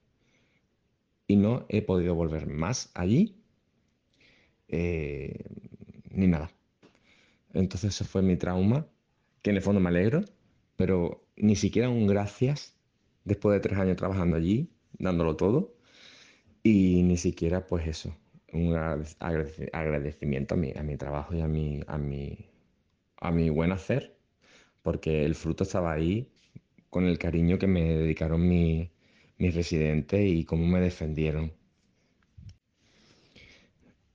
[1.27, 3.37] Y no he podido volver más allí
[4.69, 5.45] eh,
[6.11, 6.51] ni nada.
[7.53, 8.87] Entonces ese fue mi trauma,
[9.43, 10.23] que en el fondo me alegro,
[10.77, 12.77] pero ni siquiera un gracias
[13.25, 15.75] después de tres años trabajando allí, dándolo todo,
[16.63, 18.15] y ni siquiera pues eso,
[18.53, 22.51] un agrade- agradec- agradecimiento a mi, a mi trabajo y a mi, a mi,
[23.19, 24.17] a mi buen hacer,
[24.83, 26.29] porque el fruto estaba ahí
[26.91, 28.91] con el cariño que me dedicaron mi-
[29.39, 31.53] mis residentes y cómo me defendieron.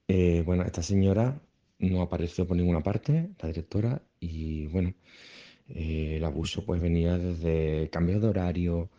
[0.08, 1.42] Eh, bueno, esta señora
[1.80, 4.94] no apareció por ninguna parte, la directora, y bueno,
[5.70, 8.90] eh, el abuso pues venía desde cambios de horario,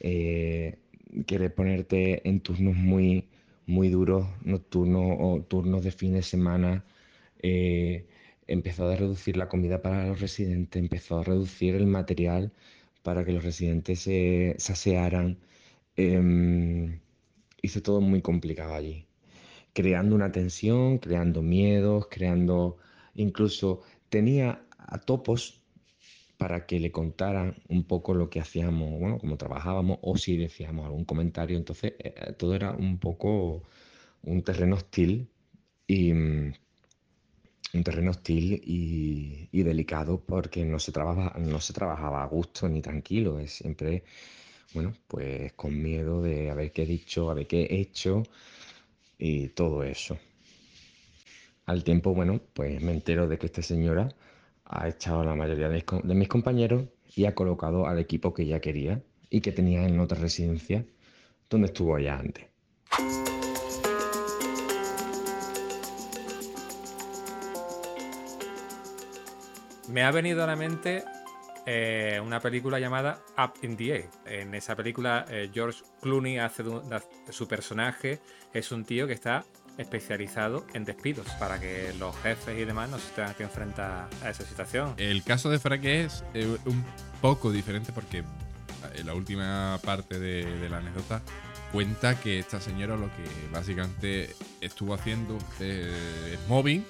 [0.00, 0.78] eh,
[1.26, 3.28] querer ponerte en turnos muy,
[3.66, 6.84] muy duros, nocturnos o turnos de fin de semana,
[7.42, 8.06] eh,
[8.52, 12.52] empezó a reducir la comida para los residentes, empezó a reducir el material
[13.02, 15.38] para que los residentes se, se asearan,
[15.96, 17.00] em,
[17.62, 19.06] hizo todo muy complicado allí
[19.72, 22.78] creando una tensión, creando miedos, creando
[23.14, 25.62] incluso tenía a topos
[26.36, 30.86] para que le contaran un poco lo que hacíamos, bueno, cómo trabajábamos o si decíamos
[30.86, 31.56] algún comentario.
[31.58, 33.62] Entonces, eh, todo era un poco
[34.22, 35.28] un terreno hostil
[35.86, 36.54] y mm,
[37.72, 42.68] un terreno hostil y, y delicado porque no se trabajaba, no se trabajaba a gusto
[42.68, 44.04] ni tranquilo, es siempre,
[44.74, 48.22] bueno, pues con miedo de a ver qué he dicho, a ver qué he hecho
[49.18, 50.18] y todo eso.
[51.66, 54.08] Al tiempo, bueno, pues me entero de que esta señora
[54.64, 58.34] ha echado a la mayoría de mis, de mis compañeros y ha colocado al equipo
[58.34, 60.84] que ella quería y que tenía en otra residencia
[61.48, 62.46] donde estuvo ya antes.
[69.90, 71.02] Me ha venido a la mente
[71.66, 74.08] eh, una película llamada Up in the Air.
[74.24, 76.62] En esa película, eh, George Clooney hace
[77.30, 78.20] su personaje,
[78.52, 79.44] es un tío que está
[79.78, 84.30] especializado en despidos para que los jefes y demás no se tengan que enfrentar a
[84.30, 84.94] esa situación.
[84.96, 86.84] El caso de Frank es eh, un
[87.20, 88.22] poco diferente porque
[88.94, 91.20] en la última parte de, la anécdota
[91.72, 96.84] cuenta que esta señora lo que básicamente estuvo haciendo es mobbing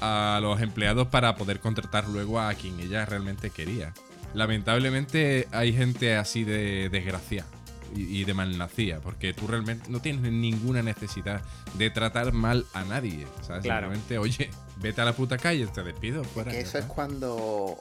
[0.00, 3.92] a los empleados para poder contratar luego a quien ella realmente quería.
[4.34, 7.48] Lamentablemente hay gente así de desgraciada
[7.94, 11.42] y, y de malnacía, porque tú realmente no tienes ninguna necesidad
[11.74, 13.26] de tratar mal a nadie.
[13.42, 13.62] ¿sabes?
[13.62, 13.88] Claro.
[13.92, 16.24] Simplemente, oye, vete a la puta calle, te despido.
[16.24, 17.78] Fuera, Que eso es cuando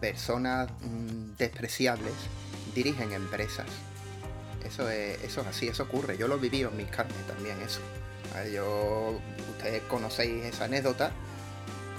[0.00, 2.14] personas mm, despreciables
[2.74, 3.66] dirigen empresas.
[4.64, 6.16] Eso es, eso es así, eso ocurre.
[6.16, 7.80] Yo lo viví en mis carnes también, eso.
[8.52, 11.12] Yo, ustedes conocéis esa anécdota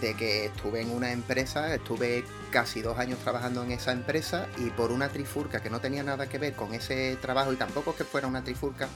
[0.02, 4.70] de que estuve en una empresa, estuve casi dos años trabajando en esa empresa y
[4.70, 8.04] por una trifurca que no tenía nada que ver con ese trabajo y tampoco que
[8.04, 8.88] fuera una trifurca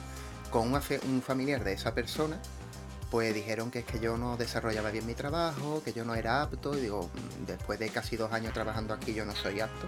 [0.50, 2.38] con un familiar de esa persona,
[3.10, 6.42] pues dijeron que es que yo no desarrollaba bien mi trabajo, que yo no era
[6.42, 9.86] apto, y digo, "Mm, después de casi dos años trabajando aquí yo no soy apto.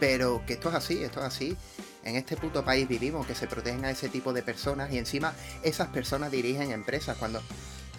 [0.00, 1.56] Pero que esto es así, esto es así.
[2.02, 5.32] En este puto país vivimos, que se protegen a ese tipo de personas y encima
[5.62, 7.40] esas personas dirigen empresas cuando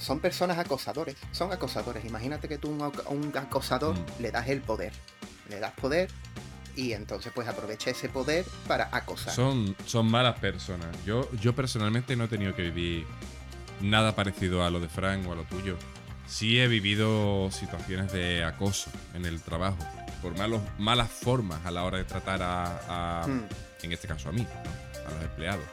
[0.03, 2.03] son personas acosadores, son acosadores.
[2.05, 4.21] Imagínate que tú a un, acosador Mm.
[4.21, 4.91] le das el poder,
[5.49, 6.09] le das poder
[6.75, 9.33] y entonces pues aprovecha ese poder para acosar.
[9.33, 10.87] Son, son malas personas.
[11.05, 13.05] Yo, yo personalmente no he tenido que vivir
[13.81, 15.77] nada parecido a lo de Frank o a lo tuyo.
[16.27, 19.77] Sí he vivido situaciones de acoso en el trabajo,
[20.21, 23.43] por malos, malas formas a la hora de tratar a, a- Mm,
[23.83, 25.07] en este caso a mí, ¿no?
[25.09, 25.65] a los empleados.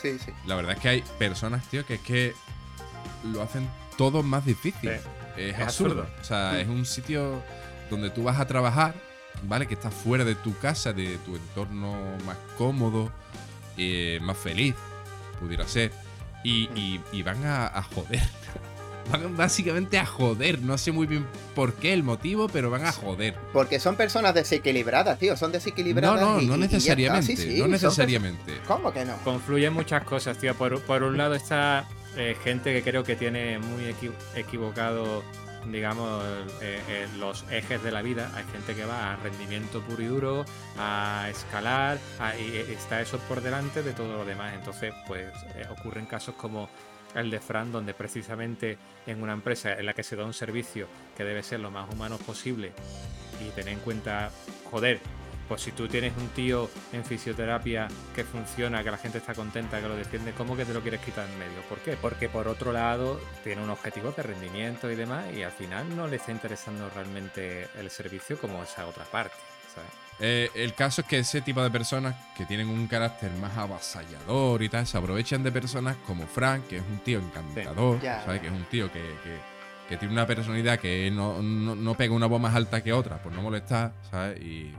[0.00, 0.30] sí, sí.
[0.46, 2.32] La verdad es que hay personas, tío, que es que
[3.32, 4.90] lo hacen todo más difícil.
[4.90, 4.96] Sí.
[5.36, 6.02] Es, Es absurdo.
[6.02, 6.20] absurdo.
[6.20, 7.42] O sea, es un sitio
[7.90, 8.94] donde tú vas a trabajar,
[9.42, 9.66] ¿vale?
[9.66, 11.94] Que estás fuera de tu casa, de tu entorno
[12.26, 13.10] más cómodo,
[13.76, 14.74] eh, más feliz,
[15.40, 15.92] pudiera ser.
[16.44, 18.22] Y, y- y van a, a joder.
[19.12, 20.60] Van básicamente a joder.
[20.62, 23.36] No sé muy bien por qué el motivo, pero van a joder.
[23.52, 26.20] Porque son personas desequilibradas, tío, son No, desequilibradas.
[26.20, 26.74] no, y- no y está.
[26.74, 27.36] necesariamente.
[27.36, 28.58] Sí, sí, no necesariamente.
[28.66, 29.16] ¿Cómo que no?
[29.18, 30.56] Confluyen muchas cosas, tío.
[30.56, 35.22] Por, por un lado está eh, gente que creo que tiene muy equi- equivocado,
[35.66, 36.22] digamos,
[36.62, 38.30] eh, eh, los ejes de la vida.
[38.34, 40.44] Hay gente que va a rendimiento puro y duro,
[40.78, 44.54] a escalar, a- y está eso por delante de todo lo demás.
[44.54, 46.68] Entonces, pues eh, ocurren casos como
[47.14, 48.76] el de Fran, donde precisamente
[49.06, 51.90] en una empresa en la que se da un servicio que debe ser lo más
[51.92, 52.72] humano posible
[53.40, 54.30] y tener en cuenta,
[54.70, 55.00] joder,
[55.48, 59.80] pues si tú tienes un tío en fisioterapia que funciona, que la gente está contenta,
[59.80, 61.60] que lo defiende, ¿cómo que te lo quieres quitar en medio?
[61.68, 61.96] ¿Por qué?
[61.96, 66.06] Porque por otro lado tiene un objetivo de rendimiento y demás y al final no
[66.08, 69.36] le está interesando realmente el servicio como esa otra parte,
[69.74, 69.90] ¿sabes?
[70.18, 74.62] Eh, el caso es que ese tipo de personas que tienen un carácter más avasallador
[74.62, 78.40] y tal, se aprovechan de personas como Frank, que es un tío encantador, ¿sabes?
[78.40, 79.56] Que es un tío que, que-
[79.88, 83.22] que tiene una personalidad que no, no- no pega una voz más alta que otra,
[83.22, 84.40] por no molestar, ¿sabes?
[84.40, 84.74] Y.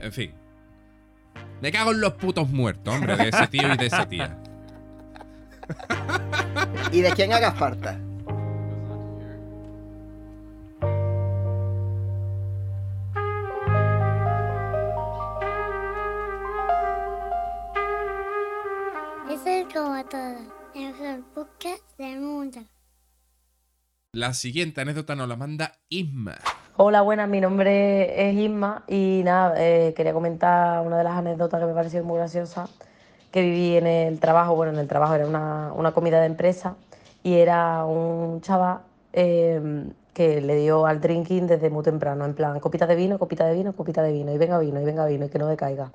[0.00, 0.34] En fin.
[1.60, 4.38] Me cago en los putos muertos, hombre, de ese tío y de esa tía.
[6.92, 7.98] ¿Y de quién hagas falta?
[19.30, 20.56] Eso es como todo.
[20.74, 21.24] El mejor
[21.98, 22.60] del mundo.
[24.12, 26.36] La siguiente anécdota nos la manda Isma.
[26.78, 31.58] Hola, buenas, mi nombre es Isma y nada, eh, quería comentar una de las anécdotas
[31.58, 32.68] que me pareció muy graciosa
[33.30, 34.54] que viví en el trabajo.
[34.54, 36.76] Bueno, en el trabajo era una, una comida de empresa
[37.22, 38.80] y era un chaval
[39.14, 43.46] eh, que le dio al drinking desde muy temprano, en plan, copita de vino, copita
[43.46, 45.92] de vino, copita de vino, y venga vino, y venga vino, y que no decaiga.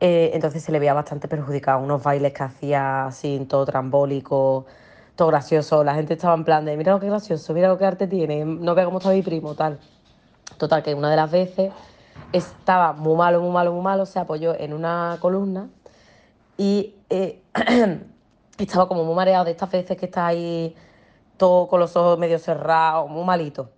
[0.00, 4.66] Eh, entonces se le veía bastante perjudicado, unos bailes que hacía así, todo trambólico,
[5.16, 5.84] todo gracioso.
[5.84, 8.44] La gente estaba en plan de, mira lo que gracioso, mira lo que arte tiene,
[8.44, 9.78] no vea cómo está mi primo, tal.
[10.58, 11.72] Total, que una de las veces
[12.32, 15.68] estaba muy malo, muy malo, muy malo, se apoyó en una columna
[16.56, 17.42] y eh,
[18.58, 20.74] estaba como muy mareado de estas veces que está ahí
[21.36, 23.70] todo con los ojos medio cerrados, muy malito.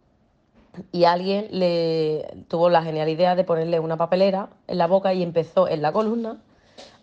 [0.90, 5.23] Y alguien le tuvo la genial idea de ponerle una papelera en la boca y
[5.23, 6.38] empezó en la columna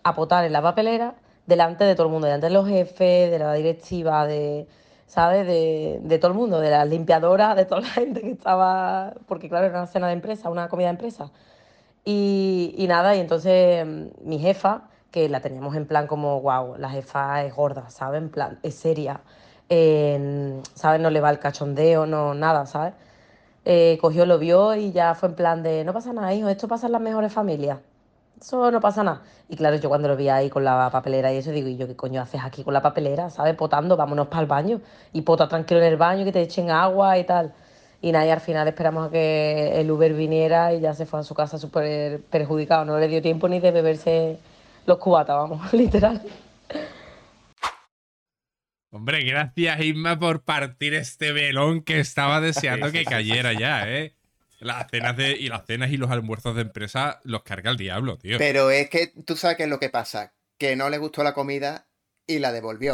[0.04, 3.40] a potar en la papelera delante de todo el mundo, delante de los jefes, de
[3.40, 4.68] la directiva, de,
[5.08, 5.46] ¿sabes?
[5.48, 9.50] De, de todo el mundo, de las limpiadoras, de toda la gente que estaba, porque
[9.50, 11.32] claro, era una cena de empresa, una comida de empresa.
[12.06, 16.78] Y, y nada, y entonces mm, mi jefa, que la teníamos en plan como, wow,
[16.78, 18.22] la jefa es gorda, ¿sabes?
[18.22, 19.22] En plan, es seria,
[19.70, 21.02] eh, ¿sabes?
[21.02, 22.94] No le va el cachondeo, no, nada, ¿sabes?
[23.66, 26.68] Eh, cogió, lo vio y ya fue en plan de, no pasa nada, hijo, esto
[26.68, 27.80] pasa en las mejores familias.
[28.42, 29.22] Eso no pasa nada.
[29.50, 31.86] Y claro, yo cuando lo vi ahí con la papelera y eso, digo, ¿y yo
[31.86, 33.30] qué coño haces aquí con la papelera?
[33.30, 33.56] ¿Sabes?
[33.56, 34.82] Potando, vámonos para el baño.
[35.14, 37.54] Y pota tranquilo en el baño, que te echen agua y tal.
[38.02, 41.20] Y nada, y al final esperamos a que el Uber viniera y ya se fue
[41.20, 42.84] a su casa súper perjudicado.
[42.84, 44.40] No le dio tiempo ni de beberse
[44.88, 46.20] los cubatas, vamos, literal.
[48.94, 54.16] Hombre, gracias Isma por partir este velón que estaba deseando que cayera ya, ¿eh?
[54.62, 58.20] Las cenas de, y las cenas y los almuerzos de empresa los carga el diablo,
[58.20, 58.38] tío.
[58.38, 61.34] Pero es que tú sabes qué es lo que pasa, que no le gustó la
[61.34, 61.88] comida
[62.28, 62.92] y la devolvió.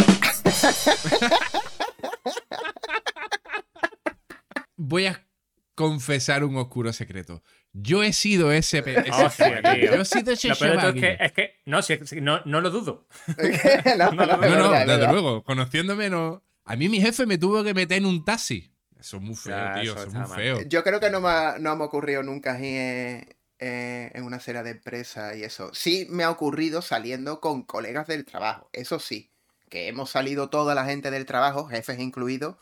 [4.78, 5.28] Voy a
[5.76, 7.44] confesar un oscuro secreto.
[7.74, 8.80] Yo he sido ese.
[9.12, 9.96] Hostia, tío.
[9.96, 12.70] Yo he sido ese Lo es que, es que no, si- si- no, no lo
[12.70, 13.08] dudo.
[13.98, 15.44] no, no, No, no, No, no, es desde luego.
[15.44, 16.44] Conociéndome, no.
[16.64, 18.72] A mí mi jefe me tuvo que meter en un taxi.
[19.08, 19.92] Eso es muy feo, Ya, tío.
[19.94, 20.36] eso Eso es muy mal.
[20.36, 20.62] feo.
[20.68, 23.26] Yo creo que no me ha, no me ha ocurrido nunca así en,
[23.60, 25.74] en- una serie de empresas y eso.
[25.74, 29.32] Sí me ha ocurrido saliendo con colegas del trabajo, eso sí.
[29.70, 32.58] Que hemos salido toda la gente del trabajo, jefes incluidos,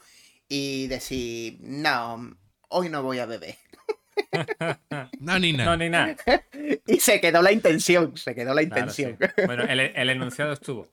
[0.47, 2.37] y decir, no,
[2.69, 3.55] hoy no voy a beber.
[5.19, 5.71] No, ni nada.
[5.71, 6.15] No, ni nada.
[6.87, 9.17] Y se quedó la intención, se quedó la Claro, intención.
[9.19, 9.43] sí.
[9.45, 10.87] Bueno, el, el enunciado estuvo.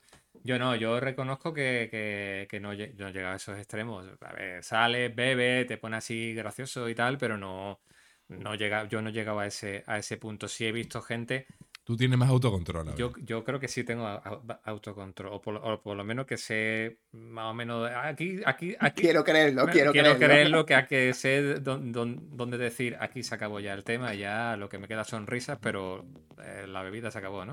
[0.45, 4.05] Yo no, yo reconozco que, que- que no, lle- no he llegado a esos extremos.
[4.21, 7.81] A ver, sales, bebe, te pone así gracioso y tal, pero no,
[8.29, 10.49] no llega, yo no he llegado a ese, a ese punto.
[10.49, 11.47] Sí he visto gente,
[11.85, 12.95] Tú tienes más autocontrol.
[12.95, 16.27] yo, yo creo que sí tengo a- a- autocontrol, o por, o por lo menos
[16.27, 19.03] que sé más o menos, aquí, aquí, aquí.
[19.03, 20.19] Quiero creerlo, quiero, creerlo.
[20.19, 24.15] creerlo, que, a que sé dón- dón- dónde decir, aquí se acabó ya el tema,
[24.15, 26.05] ya lo que me queda son risas, pero
[26.45, 27.53] eh, la bebida se acabó, ¿no?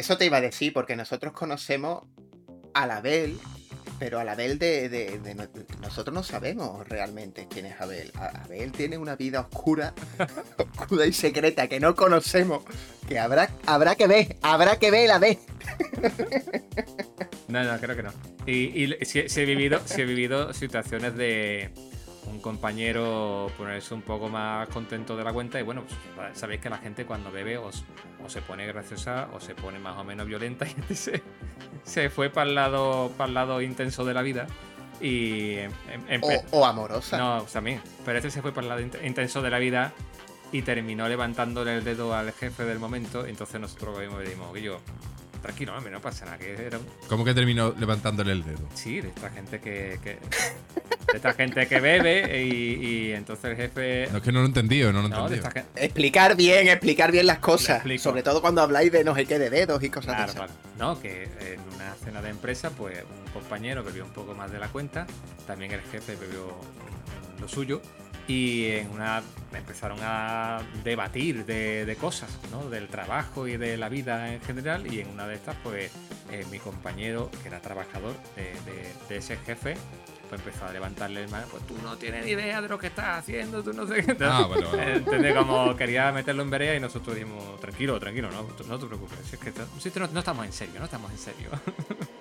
[0.00, 2.04] Eso te iba a decir, porque nosotros conocemos
[2.72, 3.38] a la Abel,
[3.98, 5.46] pero a la Abel de, de- de no-
[5.82, 8.10] Nosotros no sabemos realmente quién es Abel.
[8.14, 9.92] A- Abel tiene una vida oscura,
[10.78, 12.62] oscura y secreta que no conocemos,
[13.06, 15.38] que habrá, habrá que ver, habrá que ver la vez.
[17.48, 18.12] No, no, creo que no.
[18.46, 21.70] Y, y he vivido, sí he vivido situaciones de
[22.40, 25.84] un compañero ponerse un poco más contento de la cuenta y bueno,
[26.16, 29.78] pues, sabéis que la gente cuando bebe o, o se pone graciosa o se pone
[29.78, 31.22] más o menos violenta y se,
[31.84, 34.46] se fue para el lado para el lado intenso de la vida
[35.02, 35.72] y em-
[36.08, 37.18] em- empe- O, o amorosa.
[37.18, 37.82] no, también.
[38.06, 39.92] Pero este se fue por el lado int- intenso de la vida
[40.52, 43.26] y terminó levantándole el dedo al jefe del momento.
[43.26, 44.80] Entonces nosotros lo vimos y dijimos, que yo,
[45.42, 46.38] tranquilo, hombre, no pasa nada.
[46.38, 46.86] Que era un...
[47.08, 48.60] ¿Cómo que terminó levantándole el dedo?
[48.74, 49.98] Sí, de esta gente que.
[50.02, 50.18] que-
[51.10, 54.06] de esta gente que bebe y, y entonces el jefe.
[54.12, 55.50] No es que no lo he entendido, no lo he No, entendido.
[55.50, 55.84] gente.
[55.84, 57.82] Explicar bien, explicar bien las cosas.
[58.00, 60.50] Sobre todo cuando habláis de no sé qué de dedos y cosas Claro, de esas.
[60.52, 60.52] claro.
[60.78, 64.60] No, que en una cena de empresa, pues un compañero bebió un poco más de
[64.60, 65.06] la cuenta,
[65.48, 66.54] también el jefe bebió
[67.40, 67.82] lo suyo,
[68.30, 69.22] y en una
[69.52, 72.70] empezaron a debatir de, de cosas, ¿no?
[72.70, 75.90] Del trabajo y de la vida en general, y en una de estas, pues
[76.30, 79.74] eh, mi compañero, que era trabajador de, de- de ese jefe,
[80.28, 82.86] pues empezó a levantarle el mano, pues tú no tienes ni idea de lo que
[82.86, 84.16] estás haciendo, tú no sé qué.
[84.24, 84.94] Ah, vale.
[84.98, 85.34] ¿Entendés?
[85.34, 89.38] Como quería meterlo en vereda y nosotros dijimos, tranquilo, tranquilo, no, no te preocupes, es
[89.40, 89.50] que
[89.98, 91.50] no, no estamos en serio, no estamos en serio.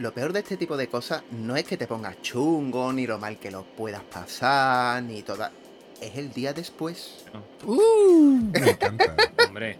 [0.00, 3.18] Lo peor de este tipo de cosas no es que te pongas chungo, ni lo
[3.18, 5.52] mal que lo puedas pasar, ni toda.
[6.00, 7.26] Es el día después.
[7.66, 9.14] Uh, me encanta.
[9.46, 9.78] Hombre,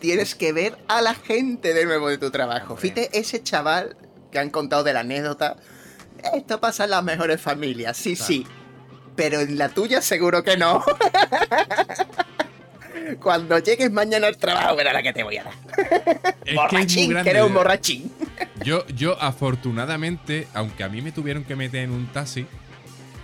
[0.00, 2.74] Tienes que ver a la gente de nuevo de tu trabajo.
[2.74, 2.82] Hombre.
[2.90, 3.96] Fíjate ese chaval
[4.30, 5.56] que han contado de la anécdota.
[6.34, 8.26] Esto pasa en las mejores familias, sí, Claro.
[8.26, 8.46] sí.
[9.16, 10.84] Pero en la tuya seguro que no.
[13.22, 15.54] Cuando llegues mañana al trabajo, verás la que te voy a dar.
[15.74, 18.12] Es que es muy borrachín, que eres un borrachín.
[18.62, 22.46] Yo, yo afortunadamente, aunque a mí me tuvieron que meter en un taxi,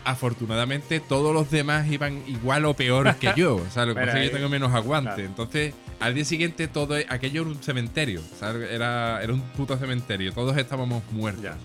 [0.05, 3.57] afortunadamente todos los demás iban igual o peor que yo.
[3.71, 5.15] O sea, lo que pasa es que yo tengo menos aguante.
[5.15, 5.25] claro.
[5.25, 8.21] Entonces, al día siguiente todo aquello era un cementerio.
[8.21, 10.33] O sea, era, era un puto cementerio.
[10.33, 11.45] Todos estábamos muertos.
[11.45, 11.57] ya.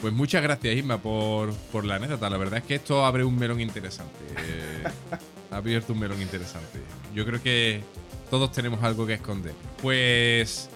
[0.00, 2.28] Pues muchas gracias, Isma, por, por la anécdota.
[2.28, 4.18] La verdad es que esto abre un melón interesante.
[4.36, 4.84] Eh,
[5.50, 6.80] ha abierto un melón interesante.
[7.14, 7.82] Yo creo que
[8.30, 9.54] todos tenemos algo que esconder.
[9.80, 10.68] Pues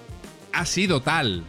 [0.52, 1.44] ha sido tal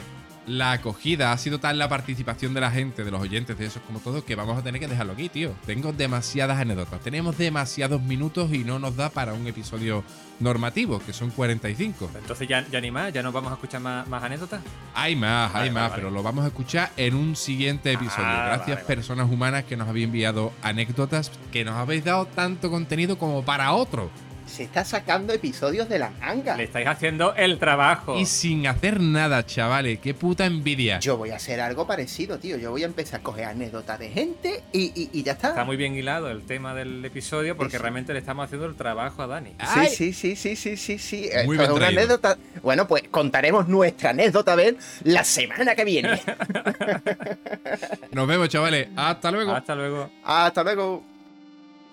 [0.48, 3.82] la acogida, ha sido tal la participación de la gente, de los oyentes, de esos
[3.84, 5.54] como todos, que vamos a tener que dejarlo aquí, tío.
[5.66, 7.00] Tengo demasiadas anécdotas.
[7.02, 10.04] Tenemos demasiados minutos y no nos da para un episodio
[10.40, 12.10] normativo, que son 45.
[12.16, 14.62] Entonces ya, ya ni más, ya no vamos a escuchar más, más anécdotas.
[14.96, 16.02] Hay más, Vale, hay vale, más, vale.
[16.02, 18.26] pero lo vamos a escuchar en un siguiente episodio.
[18.26, 18.86] Ah, Gracias, vale, vale.
[18.88, 23.72] personas humanas que nos habéis enviado anécdotas, que nos habéis dado tanto contenido como para
[23.74, 24.10] otro.
[24.48, 26.58] Se está sacando episodios de la manga.
[26.58, 28.18] Le estáis haciendo el trabajo.
[28.20, 30.00] Y sin hacer nada, chavales.
[30.00, 31.00] Qué puta envidia.
[31.00, 32.58] Yo voy a hacer algo parecido, tío.
[32.58, 35.50] Yo voy a empezar a coger anécdotas de gente y, y- y ya está.
[35.50, 37.82] Está muy bien hilado el tema del episodio porque Sí, sí.
[37.82, 39.54] realmente le estamos haciendo el trabajo a Dani.
[39.60, 39.88] Ay.
[39.90, 41.30] Sí, sí, sí, sí, sí, sí, sí.
[41.46, 42.38] Muy Esto bien es una anécdota.
[42.62, 44.78] Bueno, pues contaremos nuestra anécdota, ¿ven?
[45.04, 46.22] La semana que viene.
[48.12, 48.90] Nos vemos, chavales.
[48.96, 49.54] Hasta luego.
[49.54, 50.10] Hasta luego.
[50.24, 51.04] Hasta luego.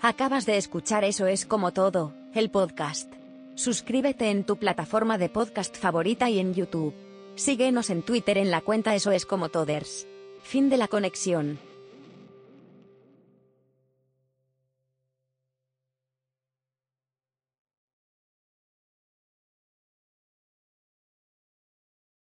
[0.01, 3.12] Acabas de escuchar Eso es como todo, el podcast.
[3.55, 6.95] Suscríbete en tu plataforma de podcast favorita y en YouTube.
[7.35, 10.07] Síguenos en Twitter en la cuenta Eso es como Toders.
[10.43, 11.59] Fin de la conexión.